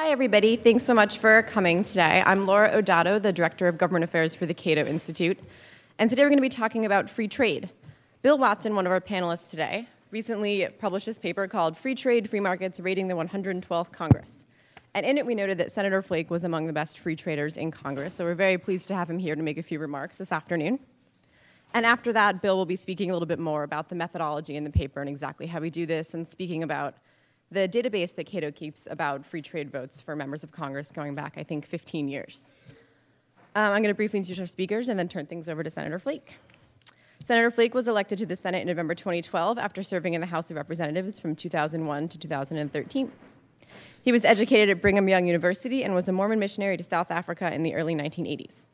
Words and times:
Hi, 0.00 0.10
everybody. 0.10 0.54
Thanks 0.54 0.84
so 0.84 0.94
much 0.94 1.18
for 1.18 1.42
coming 1.42 1.82
today. 1.82 2.22
I'm 2.24 2.46
Laura 2.46 2.70
Odato, 2.70 3.20
the 3.20 3.32
Director 3.32 3.66
of 3.66 3.78
Government 3.78 4.04
Affairs 4.04 4.32
for 4.32 4.46
the 4.46 4.54
Cato 4.54 4.84
Institute. 4.84 5.36
And 5.98 6.08
today 6.08 6.22
we're 6.22 6.28
going 6.28 6.38
to 6.38 6.40
be 6.40 6.48
talking 6.48 6.86
about 6.86 7.10
free 7.10 7.26
trade. 7.26 7.68
Bill 8.22 8.38
Watson, 8.38 8.76
one 8.76 8.86
of 8.86 8.92
our 8.92 9.00
panelists 9.00 9.50
today, 9.50 9.88
recently 10.12 10.68
published 10.78 11.06
this 11.06 11.18
paper 11.18 11.48
called 11.48 11.76
Free 11.76 11.96
Trade, 11.96 12.30
Free 12.30 12.38
Markets 12.38 12.78
Rating 12.78 13.08
the 13.08 13.14
112th 13.14 13.90
Congress. 13.90 14.46
And 14.94 15.04
in 15.04 15.18
it, 15.18 15.26
we 15.26 15.34
noted 15.34 15.58
that 15.58 15.72
Senator 15.72 16.00
Flake 16.00 16.30
was 16.30 16.44
among 16.44 16.68
the 16.68 16.72
best 16.72 17.00
free 17.00 17.16
traders 17.16 17.56
in 17.56 17.72
Congress. 17.72 18.14
So 18.14 18.24
we're 18.24 18.36
very 18.36 18.56
pleased 18.56 18.86
to 18.88 18.94
have 18.94 19.10
him 19.10 19.18
here 19.18 19.34
to 19.34 19.42
make 19.42 19.58
a 19.58 19.64
few 19.64 19.80
remarks 19.80 20.14
this 20.14 20.30
afternoon. 20.30 20.78
And 21.74 21.84
after 21.84 22.12
that, 22.12 22.40
Bill 22.40 22.56
will 22.56 22.66
be 22.66 22.76
speaking 22.76 23.10
a 23.10 23.14
little 23.14 23.26
bit 23.26 23.40
more 23.40 23.64
about 23.64 23.88
the 23.88 23.96
methodology 23.96 24.54
in 24.54 24.62
the 24.62 24.70
paper 24.70 25.00
and 25.00 25.10
exactly 25.10 25.48
how 25.48 25.58
we 25.58 25.70
do 25.70 25.86
this, 25.86 26.14
and 26.14 26.26
speaking 26.26 26.62
about 26.62 26.94
the 27.50 27.68
database 27.68 28.14
that 28.14 28.24
Cato 28.24 28.50
keeps 28.50 28.86
about 28.90 29.24
free 29.24 29.42
trade 29.42 29.70
votes 29.70 30.00
for 30.00 30.14
members 30.14 30.44
of 30.44 30.52
Congress 30.52 30.92
going 30.92 31.14
back, 31.14 31.34
I 31.36 31.42
think, 31.42 31.66
15 31.66 32.08
years. 32.08 32.52
Um, 33.54 33.72
I'm 33.72 33.82
going 33.82 33.84
to 33.84 33.94
briefly 33.94 34.18
introduce 34.18 34.38
our 34.38 34.46
speakers 34.46 34.88
and 34.88 34.98
then 34.98 35.08
turn 35.08 35.26
things 35.26 35.48
over 35.48 35.62
to 35.62 35.70
Senator 35.70 35.98
Flake. 35.98 36.36
Senator 37.24 37.50
Flake 37.50 37.74
was 37.74 37.88
elected 37.88 38.18
to 38.18 38.26
the 38.26 38.36
Senate 38.36 38.60
in 38.60 38.66
November 38.66 38.94
2012 38.94 39.58
after 39.58 39.82
serving 39.82 40.14
in 40.14 40.20
the 40.20 40.26
House 40.26 40.50
of 40.50 40.56
Representatives 40.56 41.18
from 41.18 41.34
2001 41.34 42.08
to 42.08 42.18
2013. 42.18 43.12
He 44.02 44.12
was 44.12 44.24
educated 44.24 44.70
at 44.70 44.80
Brigham 44.80 45.08
Young 45.08 45.26
University 45.26 45.82
and 45.82 45.94
was 45.94 46.08
a 46.08 46.12
Mormon 46.12 46.38
missionary 46.38 46.76
to 46.76 46.84
South 46.84 47.10
Africa 47.10 47.52
in 47.52 47.62
the 47.62 47.74
early 47.74 47.94
1980s. 47.94 48.64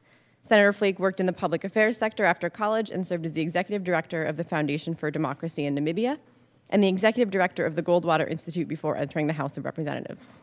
Senator 0.42 0.72
Flake 0.72 0.98
worked 0.98 1.20
in 1.20 1.26
the 1.26 1.32
public 1.32 1.64
affairs 1.64 1.96
sector 1.96 2.24
after 2.24 2.50
college 2.50 2.90
and 2.90 3.06
served 3.06 3.24
as 3.24 3.32
the 3.32 3.40
executive 3.40 3.82
director 3.82 4.24
of 4.24 4.36
the 4.36 4.44
Foundation 4.44 4.94
for 4.94 5.10
Democracy 5.10 5.64
in 5.64 5.74
Namibia 5.74 6.18
and 6.70 6.82
the 6.82 6.88
executive 6.88 7.30
director 7.30 7.66
of 7.66 7.76
the 7.76 7.82
Goldwater 7.82 8.28
Institute 8.28 8.68
before 8.68 8.96
entering 8.96 9.26
the 9.26 9.32
House 9.34 9.56
of 9.56 9.64
Representatives. 9.64 10.40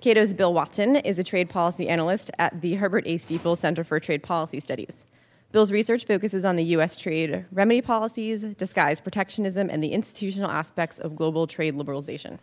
Cato's 0.00 0.34
Bill 0.34 0.52
Watson 0.52 0.96
is 0.96 1.18
a 1.18 1.24
trade 1.24 1.48
policy 1.48 1.88
analyst 1.88 2.30
at 2.38 2.60
the 2.60 2.74
Herbert 2.74 3.06
A. 3.06 3.18
Stiefel 3.18 3.54
Center 3.54 3.84
for 3.84 4.00
Trade 4.00 4.22
Policy 4.22 4.58
Studies. 4.58 5.06
Bill's 5.52 5.70
research 5.70 6.06
focuses 6.06 6.44
on 6.44 6.56
the 6.56 6.64
U.S. 6.64 6.96
trade 6.96 7.44
remedy 7.52 7.82
policies, 7.82 8.42
disguise 8.56 9.00
protectionism, 9.00 9.68
and 9.70 9.84
the 9.84 9.92
institutional 9.92 10.50
aspects 10.50 10.98
of 10.98 11.14
global 11.14 11.46
trade 11.46 11.76
liberalization. 11.76 12.38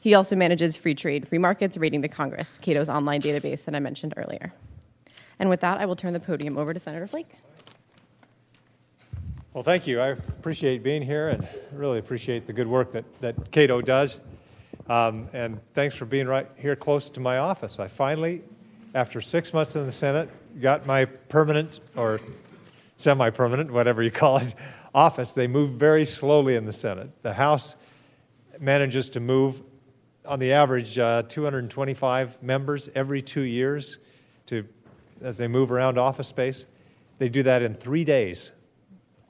He 0.00 0.14
also 0.14 0.34
manages 0.34 0.74
Free 0.74 0.94
Trade, 0.94 1.28
Free 1.28 1.38
Markets, 1.38 1.76
Rating 1.76 2.00
the 2.00 2.08
Congress, 2.08 2.58
Cato's 2.58 2.88
online 2.88 3.20
database 3.20 3.64
that 3.66 3.74
I 3.74 3.80
mentioned 3.80 4.14
earlier. 4.16 4.52
And 5.38 5.48
with 5.48 5.60
that, 5.60 5.78
I 5.78 5.86
will 5.86 5.96
turn 5.96 6.14
the 6.14 6.20
podium 6.20 6.56
over 6.56 6.72
to 6.72 6.80
Senator 6.80 7.06
Flake. 7.06 7.34
Well, 9.54 9.62
thank 9.62 9.86
you. 9.86 9.98
I 9.98 10.08
appreciate 10.08 10.82
being 10.82 11.00
here 11.00 11.30
and 11.30 11.48
really 11.72 11.98
appreciate 11.98 12.46
the 12.46 12.52
good 12.52 12.66
work 12.66 12.92
that, 12.92 13.14
that 13.20 13.50
Cato 13.50 13.80
does. 13.80 14.20
Um, 14.90 15.30
and 15.32 15.58
thanks 15.72 15.96
for 15.96 16.04
being 16.04 16.26
right 16.26 16.46
here 16.56 16.76
close 16.76 17.08
to 17.10 17.20
my 17.20 17.38
office. 17.38 17.80
I 17.80 17.88
finally, 17.88 18.42
after 18.94 19.22
six 19.22 19.54
months 19.54 19.74
in 19.74 19.86
the 19.86 19.92
Senate, 19.92 20.28
got 20.60 20.84
my 20.84 21.06
permanent 21.06 21.80
or 21.96 22.20
semi 22.96 23.30
permanent, 23.30 23.70
whatever 23.70 24.02
you 24.02 24.10
call 24.10 24.36
it, 24.36 24.54
office. 24.94 25.32
They 25.32 25.46
move 25.46 25.72
very 25.72 26.04
slowly 26.04 26.54
in 26.54 26.66
the 26.66 26.72
Senate. 26.72 27.10
The 27.22 27.32
House 27.32 27.76
manages 28.60 29.08
to 29.10 29.20
move, 29.20 29.62
on 30.26 30.40
the 30.40 30.52
average, 30.52 30.98
uh, 30.98 31.22
225 31.22 32.42
members 32.42 32.90
every 32.94 33.22
two 33.22 33.44
years 33.44 33.96
to, 34.46 34.66
as 35.22 35.38
they 35.38 35.48
move 35.48 35.72
around 35.72 35.96
office 35.96 36.28
space. 36.28 36.66
They 37.16 37.30
do 37.30 37.42
that 37.44 37.62
in 37.62 37.74
three 37.74 38.04
days. 38.04 38.52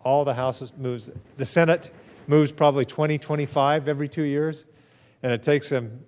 All 0.05 0.25
the 0.25 0.35
Houses 0.35 0.73
moves. 0.77 1.11
The 1.37 1.45
Senate 1.45 1.91
moves 2.27 2.53
probably 2.53 2.85
20, 2.85 3.19
25 3.19 3.89
every 3.89 4.09
two 4.09 4.23
years 4.23 4.65
and 5.23 5.33
it 5.33 5.43
takes 5.43 5.69
them 5.69 6.05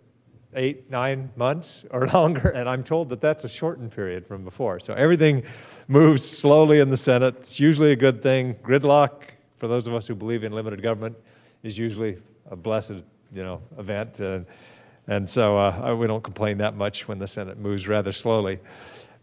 eight, 0.55 0.91
nine 0.91 1.31
months 1.37 1.85
or 1.91 2.07
longer, 2.15 2.49
and 2.49 2.69
I'm 2.69 2.83
told 2.83 3.09
that 3.11 3.21
that's 3.21 3.45
a 3.45 3.49
shortened 3.49 3.93
period 3.93 4.27
from 4.27 4.45
before. 4.45 4.81
So 4.81 4.95
everything 4.95 5.45
moves 5.89 6.29
slowly 6.29 6.81
in 6.81 6.91
the 6.91 6.97
Senate. 6.97 7.37
It's 7.39 7.61
usually 7.61 7.93
a 7.93 7.97
good 7.97 8.23
thing. 8.23 8.55
Gridlock, 8.57 9.23
for 9.57 9.69
those 9.69 9.87
of 9.87 9.95
us 9.95 10.07
who 10.07 10.15
believe 10.15 10.45
in 10.45 10.53
limited 10.53 10.83
government, 10.83 11.17
is 11.63 11.79
usually 11.79 12.19
a 12.51 12.57
blessed, 12.57 13.03
you 13.33 13.43
know, 13.43 13.63
event. 13.79 14.21
Uh, 14.21 14.41
and 15.07 15.29
so 15.29 15.59
uh, 15.59 15.95
we 15.95 16.07
don't 16.07 16.23
complain 16.23 16.59
that 16.59 16.77
much 16.77 17.09
when 17.09 17.19
the 17.19 17.27
Senate 17.27 17.59
moves 17.59 17.89
rather 17.89 18.13
slowly. 18.13 18.61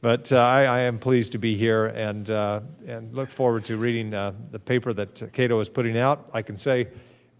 But 0.07 0.31
uh, 0.31 0.37
I, 0.37 0.63
I, 0.63 0.79
am 0.83 0.99
pleased 0.99 1.33
to 1.33 1.37
be 1.37 1.57
here 1.57 1.87
and, 1.87 2.29
uh, 2.29 2.61
and 2.87 3.13
look 3.13 3.27
forward 3.27 3.65
to 3.65 3.75
reading 3.75 4.13
uh, 4.13 4.31
the 4.51 4.57
paper 4.57 4.93
that 4.93 5.33
Cato 5.33 5.59
is 5.59 5.67
putting 5.67 5.97
out. 5.97 6.29
I 6.33 6.41
can 6.41 6.55
say, 6.55 6.87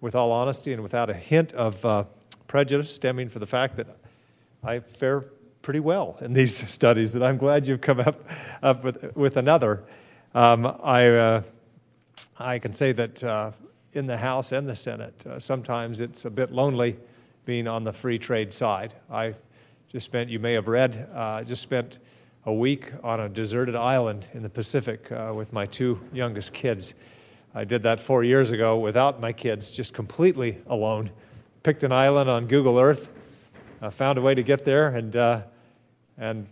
with 0.02 0.16
all 0.16 0.34
honesty 0.34 0.74
and 0.74 0.84
without 0.84 1.10
a 1.10 1.14
hint 1.14 1.54
of 1.54 1.86
uh, 1.86 2.04
prejudice 2.50 2.94
stemming 2.94 3.30
from 3.30 3.40
the 3.40 3.48
fact 3.48 3.78
that 3.78 3.88
I 4.66 4.82
fare 4.82 5.22
pretty 5.62 5.80
well 5.80 6.18
in 6.20 6.34
these 6.34 6.58
studies, 6.70 7.14
that 7.14 7.24
I'm 7.24 7.38
glad 7.38 7.68
you've 7.68 7.80
come 7.80 8.02
up, 8.02 8.30
up 8.62 8.84
with, 8.84 9.16
with 9.16 9.38
another. 9.38 9.86
Um, 10.36 10.66
I, 10.84 11.08
uh, 11.08 11.44
I 12.38 12.60
can 12.60 12.74
say 12.74 12.92
that 12.92 13.24
uh, 13.24 13.52
in 13.94 14.08
the 14.08 14.18
House 14.18 14.52
and 14.52 14.68
the 14.68 14.76
Senate, 14.76 15.26
sometimes 15.38 16.02
it's 16.02 16.26
a 16.26 16.30
bit 16.30 16.52
lonely 16.52 16.98
being 17.46 17.66
on 17.66 17.86
the 17.86 17.94
free 17.94 18.18
trade 18.18 18.52
side. 18.52 18.94
I 19.10 19.36
just 19.88 20.06
spent, 20.06 20.30
you 20.30 20.40
may 20.40 20.52
have 20.52 20.68
read, 20.68 21.08
just 21.46 21.62
spent 21.62 22.00
a 22.48 22.54
week 22.54 22.94
on 23.04 23.20
a 23.20 23.28
deserted 23.28 23.76
island 23.76 24.30
in 24.34 24.42
the 24.42 24.50
Pacific 24.50 25.12
uh, 25.12 25.34
with 25.36 25.52
my 25.52 25.66
two 25.66 26.00
youngest 26.14 26.54
kids. 26.54 26.94
I 27.54 27.66
did 27.66 27.84
that 27.84 28.00
four 28.00 28.24
years 28.24 28.52
ago 28.52 28.78
without 28.80 29.20
my 29.20 29.34
kids, 29.34 29.70
just 29.70 29.94
completely 29.94 30.58
alone 30.66 31.12
picked 31.62 31.84
an 31.84 31.92
island 31.92 32.30
on 32.30 32.48
Google 32.48 32.80
Earth, 32.80 33.10
uh, 33.82 33.90
found 33.90 34.18
a 34.18 34.22
way 34.22 34.34
to 34.34 34.44
get 34.44 34.64
there, 34.64 34.88
and, 34.88 35.14
uh, 35.14 35.42
and 36.18 36.48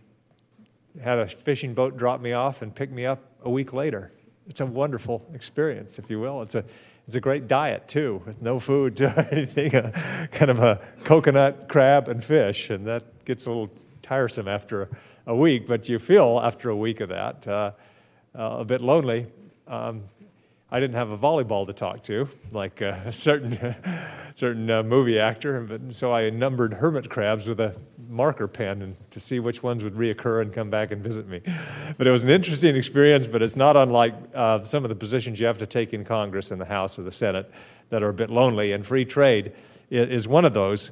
had 1.01 1.17
a 1.17 1.27
fishing 1.27 1.73
boat 1.73 1.95
drop 1.95 2.19
me 2.19 2.33
off 2.33 2.61
and 2.61 2.75
pick 2.75 2.91
me 2.91 3.05
up 3.05 3.23
a 3.43 3.49
week 3.49 3.71
later. 3.71 4.11
It's 4.49 4.59
a 4.59 4.65
wonderful 4.65 5.25
experience, 5.33 5.97
if 5.97 6.09
you 6.09 6.19
will. 6.19 6.41
It's 6.41 6.55
a, 6.55 6.65
it's 7.07 7.15
a 7.15 7.21
great 7.21 7.47
diet, 7.47 7.87
too, 7.87 8.21
with 8.25 8.41
no 8.41 8.59
food 8.59 8.99
or 8.99 9.27
anything, 9.31 9.73
a, 9.73 10.27
kind 10.33 10.51
of 10.51 10.59
a 10.59 10.81
coconut, 11.05 11.69
crab, 11.69 12.09
and 12.09 12.21
fish. 12.21 12.69
And 12.69 12.85
that 12.85 13.23
gets 13.23 13.45
a 13.45 13.49
little 13.49 13.69
tiresome 14.05 14.47
after 14.47 14.87
a, 15.25 15.35
week, 15.35 15.65
but 15.67 15.89
you 15.89 15.97
feel 15.97 16.39
after 16.41 16.69
a 16.69 16.75
week 16.75 17.01
of 17.01 17.09
that 17.09 17.47
uh, 17.47 17.71
uh 18.37 18.57
a 18.59 18.65
bit 18.65 18.81
lonely. 18.81 19.25
Um, 19.67 20.03
I 20.71 20.79
didn't 20.79 20.95
have 20.95 21.09
a 21.09 21.17
volleyball 21.17 21.65
to 21.67 21.73
talk 21.73 22.03
to, 22.03 22.27
like 22.51 22.81
a 22.81 23.11
certain, 23.11 23.75
certain 24.35 24.69
uh, 24.69 24.83
movie 24.83 25.19
actor, 25.19 25.61
but, 25.61 25.95
so 25.95 26.13
I 26.13 26.29
numbered 26.29 26.73
hermit 26.73 27.09
crabs 27.09 27.47
with 27.47 27.59
a 27.59 27.75
marker 28.09 28.47
pen 28.47 28.81
and, 28.81 29.11
to 29.11 29.19
see 29.19 29.39
which 29.39 29.63
ones 29.63 29.83
would 29.83 29.95
reoccur 29.95 30.41
and 30.41 30.53
come 30.53 30.69
back 30.69 30.91
and 30.91 31.03
visit 31.03 31.27
me. 31.27 31.41
But 31.97 32.07
it 32.07 32.11
was 32.11 32.23
an 32.23 32.29
interesting 32.29 32.75
experience, 32.75 33.27
but 33.27 33.41
it's 33.41 33.55
not 33.55 33.77
unlike 33.77 34.15
uh, 34.33 34.61
some 34.61 34.83
of 34.83 34.89
the 34.89 34.95
positions 34.95 35.39
you 35.39 35.47
have 35.47 35.59
to 35.59 35.67
take 35.67 35.93
in 35.93 36.03
Congress 36.03 36.51
and 36.51 36.59
the 36.59 36.65
House 36.65 36.99
or 36.99 37.03
the 37.03 37.11
Senate 37.11 37.49
that 37.89 38.03
are 38.03 38.09
a 38.09 38.13
bit 38.13 38.29
lonely, 38.29 38.71
and 38.71 38.85
free 38.85 39.05
trade 39.05 39.53
is, 39.89 40.27
one 40.27 40.45
of 40.45 40.53
those. 40.53 40.91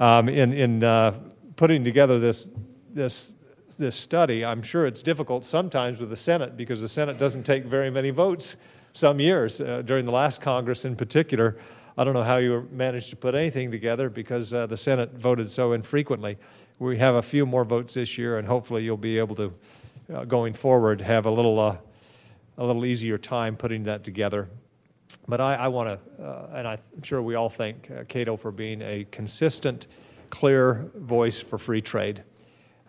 Um, 0.00 0.28
in 0.28 0.52
in 0.52 0.82
uh, 0.82 1.18
putting 1.62 1.84
together 1.84 2.18
this, 2.18 2.50
this, 2.92 3.36
this 3.78 3.94
study, 3.94 4.44
I'm 4.44 4.62
sure 4.62 4.84
it's 4.84 5.00
difficult 5.00 5.44
sometimes 5.44 6.00
with 6.00 6.10
the 6.10 6.16
Senate 6.16 6.56
because 6.56 6.80
the 6.80 6.88
Senate 6.88 7.20
doesn't 7.20 7.44
take 7.44 7.66
very 7.66 7.88
many 7.88 8.10
votes 8.10 8.56
some 8.92 9.20
years, 9.20 9.60
uh, 9.60 9.80
during 9.82 10.04
the 10.04 10.10
last 10.10 10.40
Congress 10.40 10.84
in 10.84 10.96
particular. 10.96 11.56
I 11.96 12.02
don't 12.02 12.14
know 12.14 12.24
how 12.24 12.38
you 12.38 12.68
managed 12.72 13.10
to 13.10 13.16
put 13.16 13.36
anything 13.36 13.70
together 13.70 14.10
because 14.10 14.52
uh, 14.52 14.66
the 14.66 14.76
Senate 14.76 15.12
voted 15.12 15.48
so 15.48 15.72
infrequently. 15.72 16.36
We 16.80 16.98
have 16.98 17.14
a 17.14 17.22
few 17.22 17.46
more 17.46 17.64
votes 17.64 17.94
this 17.94 18.18
year, 18.18 18.38
and 18.38 18.48
hopefully 18.48 18.82
you'll 18.82 18.96
be 18.96 19.20
able 19.20 19.36
to, 19.36 19.54
uh, 20.12 20.24
going 20.24 20.54
forward, 20.54 21.00
have 21.00 21.26
a 21.26 21.30
little, 21.30 21.60
uh, 21.60 21.76
a 22.58 22.64
little 22.64 22.84
easier 22.84 23.18
time 23.18 23.54
putting 23.56 23.84
that 23.84 24.02
together. 24.02 24.48
But 25.28 25.40
I, 25.40 25.54
I 25.54 25.68
want 25.68 25.90
to, 25.90 26.24
uh, 26.24 26.48
and 26.54 26.66
I'm 26.66 26.80
sure 27.04 27.22
we 27.22 27.36
all 27.36 27.48
thank 27.48 27.88
uh, 27.88 28.02
Cato 28.08 28.36
for 28.36 28.50
being 28.50 28.82
a 28.82 29.06
consistent, 29.12 29.86
clear 30.32 30.90
voice 30.96 31.40
for 31.40 31.58
free 31.58 31.82
trade. 31.82 32.24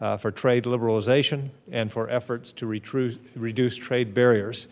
Uh, 0.02 0.18
for 0.18 0.32
trade 0.32 0.66
liberalization 0.66 1.50
and 1.72 1.90
for 1.90 2.10
efforts 2.10 2.52
to 2.52 2.66
retru- 2.66 3.18
reduce 3.36 3.78
trade 3.78 4.14
barriers. 4.14 4.68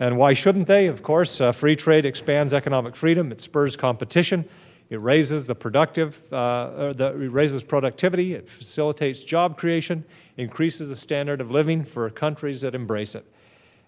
And 0.00 0.16
why 0.16 0.32
shouldn't 0.32 0.66
they? 0.66 0.88
Of 0.88 1.02
course, 1.02 1.40
uh, 1.40 1.52
free 1.52 1.76
trade 1.76 2.04
expands 2.04 2.52
economic 2.52 2.96
freedom, 2.96 3.30
it 3.30 3.40
spurs 3.40 3.76
competition, 3.76 4.44
it 4.90 5.00
raises 5.00 5.46
the 5.46 5.54
productive, 5.54 6.20
uh, 6.32 6.92
the, 6.92 7.08
it 7.08 7.30
raises 7.30 7.62
productivity, 7.62 8.34
it 8.34 8.48
facilitates 8.48 9.22
job 9.22 9.56
creation, 9.56 10.04
increases 10.36 10.88
the 10.88 10.96
standard 10.96 11.40
of 11.40 11.52
living 11.52 11.84
for 11.84 12.10
countries 12.10 12.62
that 12.62 12.74
embrace 12.74 13.14
it. 13.14 13.24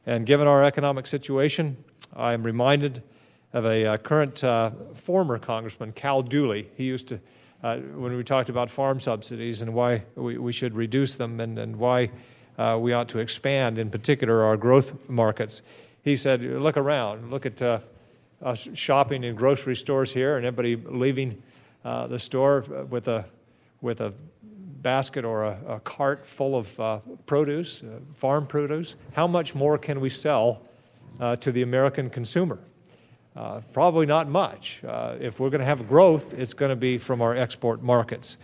And 0.04 0.24
given 0.24 0.46
our 0.46 0.64
economic 0.64 1.08
situation, 1.08 1.76
I 2.14 2.32
am 2.32 2.44
reminded 2.44 3.02
of 3.52 3.64
a 3.64 3.86
uh, 3.86 3.96
current 3.96 4.44
uh, 4.44 4.70
former 4.94 5.38
Congressman, 5.38 5.92
Cal 5.92 6.22
Dooley. 6.22 6.68
He 6.76 6.84
used 6.84 7.08
to, 7.08 7.18
uh, 7.62 7.78
when 7.78 8.16
we 8.16 8.22
talked 8.22 8.48
about 8.48 8.70
farm 8.70 9.00
subsidies 9.00 9.62
and 9.62 9.72
why 9.72 10.02
we, 10.14 10.38
we 10.38 10.52
should 10.52 10.74
reduce 10.74 11.16
them 11.16 11.40
and, 11.40 11.58
and 11.58 11.76
why 11.76 12.10
uh, 12.58 12.78
we 12.80 12.92
ought 12.92 13.08
to 13.08 13.18
expand, 13.18 13.78
in 13.78 13.90
particular, 13.90 14.44
our 14.44 14.56
growth 14.56 15.08
markets. 15.08 15.62
He 16.02 16.16
said, 16.16 16.42
Look 16.42 16.76
around, 16.76 17.30
look 17.30 17.46
at 17.46 17.60
uh, 17.60 17.80
us 18.42 18.68
shopping 18.74 19.24
in 19.24 19.34
grocery 19.34 19.76
stores 19.76 20.12
here, 20.12 20.36
and 20.36 20.46
everybody 20.46 20.76
leaving 20.76 21.42
uh, 21.84 22.06
the 22.06 22.18
store 22.18 22.60
with 22.90 23.08
a, 23.08 23.24
with 23.80 24.00
a 24.00 24.12
basket 24.82 25.24
or 25.24 25.44
a, 25.44 25.58
a 25.68 25.80
cart 25.80 26.26
full 26.26 26.56
of 26.56 26.78
uh, 26.78 26.98
produce, 27.26 27.82
uh, 27.82 28.00
farm 28.14 28.46
produce, 28.46 28.96
how 29.12 29.26
much 29.26 29.54
more 29.54 29.78
can 29.78 30.00
we 30.00 30.10
sell 30.10 30.62
to 31.40 31.50
the 31.50 31.62
American 31.62 32.10
consumer? 32.10 32.58
Uh, 33.36 33.60
probably 33.74 34.06
not 34.06 34.28
much. 34.28 34.82
Uh, 34.82 35.16
if 35.20 35.38
we're 35.38 35.50
going 35.50 35.60
to 35.60 35.66
have 35.66 35.86
growth, 35.86 36.32
it's 36.32 36.54
going 36.54 36.70
to 36.70 36.76
be 36.76 36.96
from 36.96 37.20
our 37.20 37.36
export 37.36 37.82
markets. 37.82 38.38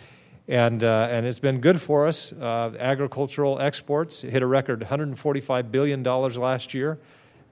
And, 0.49 0.85
uh, 0.85 1.09
and 1.11 1.25
it's 1.25 1.39
been 1.39 1.61
good 1.61 1.81
for 1.81 2.07
us. 2.07 2.33
agricultural 2.35 3.59
exports 3.59 4.21
hit 4.21 4.43
a 4.43 4.47
record 4.47 4.81
$145 4.81 5.71
billion 5.71 6.03
last 6.03 6.75
year. 6.75 6.99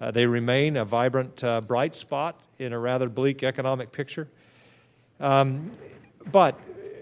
they 0.01 0.27
remain 0.27 0.77
a 0.77 0.85
vibrant, 0.85 1.43
bright 1.67 1.95
spot 1.95 2.39
in 2.59 2.75
a 2.75 2.79
rather 2.79 3.09
bleak 3.09 3.43
economic 3.43 3.91
picture. 3.91 4.29
Um, 5.19 5.73
but 6.31 6.61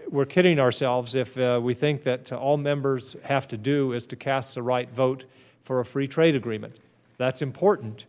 we're 0.08 0.26
kidding 0.26 0.61
ourselves 0.61 1.14
if 1.14 1.37
uh, 1.37 1.61
we 1.62 1.75
think 1.75 2.02
that 2.02 2.32
all 2.32 2.56
members 2.56 3.17
have 3.25 3.49
to 3.49 3.56
do 3.56 3.93
is 3.93 4.06
to 4.06 4.17
cast 4.17 4.55
the 4.55 4.62
right 4.62 4.90
vote 4.90 5.25
for 5.64 5.81
a 5.81 5.85
free 5.85 6.06
trade 6.06 6.37
agreement. 6.37 6.76
That's 7.17 7.43
important. 7.43 8.06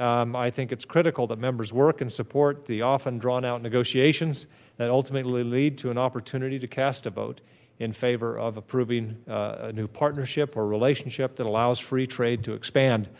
Um, 0.00 0.34
I 0.34 0.48
think 0.48 0.72
it's 0.72 0.86
critical 0.86 1.26
that 1.26 1.38
members 1.38 1.74
work 1.74 2.00
and 2.00 2.10
support 2.10 2.64
the 2.64 2.80
often 2.80 3.18
drawn 3.18 3.44
out 3.44 3.60
negotiations 3.60 4.46
that 4.78 4.88
ultimately 4.88 5.44
lead 5.44 5.76
to 5.78 5.90
an 5.90 5.98
opportunity 5.98 6.58
to 6.58 6.66
cast 6.66 7.04
a 7.04 7.10
vote 7.10 7.42
in 7.78 7.92
favor 7.92 8.38
of 8.38 8.56
approving 8.56 9.18
uh, 9.28 9.56
a 9.60 9.72
new 9.72 9.86
partnership 9.86 10.56
or 10.56 10.66
relationship 10.66 11.36
that 11.36 11.44
allows 11.44 11.78
free 11.78 12.06
trade 12.06 12.42
to 12.44 12.54
expand. 12.54 13.10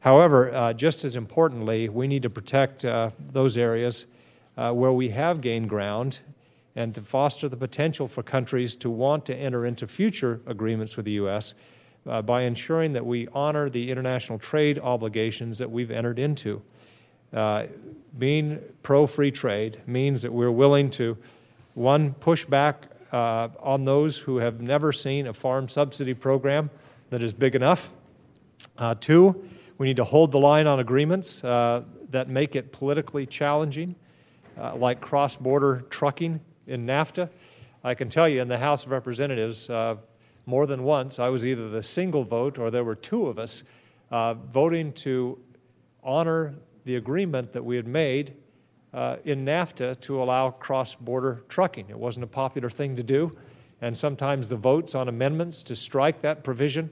However, 0.00 0.54
uh, 0.54 0.74
just 0.74 1.02
as 1.02 1.16
importantly, 1.16 1.88
we 1.88 2.06
need 2.06 2.22
to 2.22 2.30
protect 2.30 2.84
uh, 2.84 3.10
those 3.32 3.56
areas 3.56 4.04
uh, 4.58 4.72
where 4.72 4.92
we 4.92 5.08
have 5.08 5.40
gained 5.40 5.70
ground 5.70 6.20
and 6.76 6.94
to 6.94 7.00
foster 7.00 7.48
the 7.48 7.56
potential 7.56 8.06
for 8.06 8.22
countries 8.22 8.76
to 8.76 8.90
want 8.90 9.24
to 9.24 9.34
enter 9.34 9.64
into 9.64 9.88
future 9.88 10.42
agreements 10.46 10.94
with 10.94 11.06
the 11.06 11.12
U.S. 11.12 11.54
Uh, 12.06 12.22
by 12.22 12.42
ensuring 12.42 12.94
that 12.94 13.04
we 13.04 13.28
honor 13.34 13.68
the 13.68 13.90
international 13.90 14.38
trade 14.38 14.78
obligations 14.78 15.58
that 15.58 15.70
we've 15.70 15.90
entered 15.90 16.18
into. 16.18 16.62
Uh, 17.34 17.66
being 18.16 18.58
pro 18.82 19.06
free 19.06 19.30
trade 19.30 19.80
means 19.86 20.22
that 20.22 20.32
we're 20.32 20.50
willing 20.50 20.88
to, 20.88 21.18
one, 21.74 22.14
push 22.14 22.46
back 22.46 22.86
uh, 23.12 23.48
on 23.60 23.84
those 23.84 24.18
who 24.18 24.38
have 24.38 24.60
never 24.60 24.92
seen 24.92 25.26
a 25.26 25.32
farm 25.32 25.68
subsidy 25.68 26.14
program 26.14 26.70
that 27.10 27.22
is 27.22 27.34
big 27.34 27.54
enough. 27.54 27.92
Uh, 28.76 28.94
two, 28.94 29.46
we 29.76 29.86
need 29.86 29.96
to 29.96 30.04
hold 30.04 30.32
the 30.32 30.38
line 30.38 30.66
on 30.66 30.80
agreements 30.80 31.44
uh, 31.44 31.82
that 32.10 32.28
make 32.28 32.56
it 32.56 32.72
politically 32.72 33.26
challenging, 33.26 33.94
uh, 34.58 34.74
like 34.76 35.00
cross 35.00 35.36
border 35.36 35.84
trucking 35.90 36.40
in 36.66 36.86
NAFTA. 36.86 37.30
I 37.84 37.94
can 37.94 38.08
tell 38.08 38.28
you 38.28 38.40
in 38.42 38.48
the 38.48 38.58
House 38.58 38.84
of 38.84 38.90
Representatives, 38.90 39.70
uh, 39.70 39.96
more 40.48 40.66
than 40.66 40.82
once, 40.82 41.18
I 41.18 41.28
was 41.28 41.44
either 41.44 41.68
the 41.68 41.82
single 41.82 42.24
vote 42.24 42.58
or 42.58 42.70
there 42.70 42.82
were 42.82 42.94
two 42.94 43.26
of 43.26 43.38
us 43.38 43.64
uh, 44.10 44.32
voting 44.32 44.94
to 44.94 45.38
honor 46.02 46.54
the 46.86 46.96
agreement 46.96 47.52
that 47.52 47.62
we 47.62 47.76
had 47.76 47.86
made 47.86 48.34
uh, 48.94 49.16
in 49.26 49.44
NAFTA 49.44 50.00
to 50.00 50.22
allow 50.22 50.50
cross 50.50 50.94
border 50.94 51.42
trucking. 51.50 51.90
It 51.90 51.98
wasn't 51.98 52.24
a 52.24 52.28
popular 52.28 52.70
thing 52.70 52.96
to 52.96 53.02
do, 53.02 53.36
and 53.82 53.94
sometimes 53.94 54.48
the 54.48 54.56
votes 54.56 54.94
on 54.94 55.06
amendments 55.06 55.62
to 55.64 55.76
strike 55.76 56.22
that 56.22 56.42
provision 56.42 56.88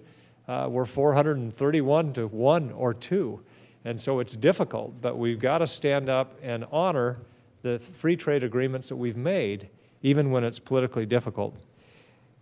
uh, 0.47 0.69
were 0.71 0.85
431 0.85 2.13
to 2.13 2.27
1 2.27 2.73
or 2.73 2.93
2. 2.93 3.41
And 3.87 3.99
so 3.99 4.21
it's 4.21 4.37
difficult, 4.37 5.01
but 5.01 5.17
we've 5.17 5.41
got 5.41 5.59
to 5.59 5.67
stand 5.67 6.11
up 6.11 6.39
and 6.43 6.67
honor 6.71 7.21
the 7.63 7.79
free 7.79 8.17
trade 8.17 8.45
agreements 8.45 8.91
that 8.91 8.97
we've 8.97 9.17
made, 9.17 9.71
even 10.03 10.31
when 10.31 10.45
it's 10.45 10.59
politically 10.59 11.07
difficult. 11.07 11.57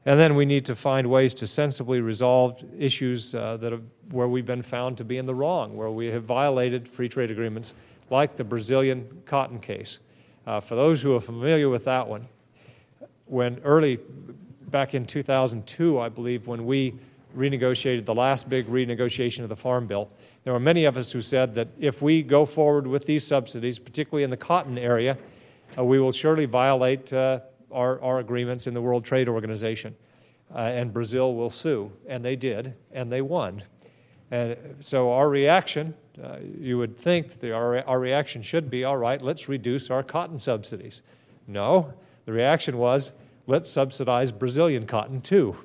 And 0.06 0.20
then 0.20 0.34
we 0.34 0.44
need 0.44 0.66
to 0.66 0.74
find 0.74 1.08
ways 1.08 1.32
to 1.34 1.46
sensibly 1.46 2.00
resolve 2.00 2.62
issues 2.78 3.34
uh, 3.34 3.56
that 3.58 3.72
have, 3.72 3.82
where 4.10 4.28
we've 4.28 4.44
been 4.44 4.62
found 4.62 4.98
to 4.98 5.04
be 5.04 5.16
in 5.16 5.24
the 5.24 5.34
wrong, 5.34 5.76
where 5.76 5.90
we 5.90 6.06
have 6.06 6.24
violated 6.24 6.86
free 6.86 7.08
trade 7.08 7.30
agreements, 7.30 7.74
like 8.10 8.36
the 8.36 8.44
Brazilian 8.44 9.22
cotton 9.24 9.58
case. 9.58 10.00
Uh, 10.46 10.60
for 10.60 10.74
those 10.74 11.00
who 11.00 11.16
are 11.16 11.20
familiar 11.20 11.70
with 11.70 11.84
that 11.84 12.06
one, 12.06 12.28
when 13.26 13.58
early 13.64 13.98
back 14.68 14.94
in 14.94 15.06
2002, 15.06 15.98
I 15.98 16.10
believe, 16.10 16.46
when 16.46 16.66
we 16.66 16.94
renegotiated 17.34 18.04
the 18.04 18.14
last 18.14 18.48
big 18.48 18.66
renegotiation 18.66 19.42
of 19.42 19.48
the 19.48 19.56
Farm 19.56 19.86
Bill, 19.86 20.10
there 20.44 20.52
were 20.52 20.60
many 20.60 20.84
of 20.84 20.98
us 20.98 21.12
who 21.12 21.22
said 21.22 21.54
that 21.54 21.68
if 21.78 22.02
we 22.02 22.22
go 22.22 22.44
forward 22.44 22.86
with 22.86 23.06
these 23.06 23.26
subsidies, 23.26 23.78
particularly 23.78 24.24
in 24.24 24.30
the 24.30 24.36
cotton 24.36 24.76
area, 24.76 25.16
uh, 25.78 25.84
we 25.84 25.98
will 25.98 26.12
surely 26.12 26.44
violate 26.44 27.10
uh, 27.12 27.40
our, 27.74 28.00
our 28.00 28.18
agreements 28.18 28.66
in 28.66 28.74
the 28.74 28.80
World 28.80 29.04
Trade 29.04 29.28
Organization. 29.28 29.94
Uh, 30.54 30.58
and 30.58 30.92
Brazil 30.92 31.34
will 31.34 31.50
sue. 31.50 31.90
And 32.06 32.24
they 32.24 32.36
did, 32.36 32.74
and 32.92 33.10
they 33.10 33.20
won. 33.20 33.64
And 34.30 34.56
so 34.80 35.12
our 35.12 35.28
reaction, 35.28 35.94
uh, 36.22 36.38
you 36.58 36.78
would 36.78 36.96
think 36.96 37.40
the, 37.40 37.52
our, 37.52 37.84
our 37.86 37.98
reaction 37.98 38.42
should 38.42 38.70
be 38.70 38.84
all 38.84 38.96
right, 38.96 39.20
let's 39.20 39.48
reduce 39.48 39.90
our 39.90 40.02
cotton 40.02 40.38
subsidies. 40.38 41.02
No, 41.46 41.92
the 42.24 42.32
reaction 42.32 42.78
was 42.78 43.12
let's 43.46 43.70
subsidize 43.70 44.32
Brazilian 44.32 44.86
cotton 44.86 45.20
too. 45.20 45.56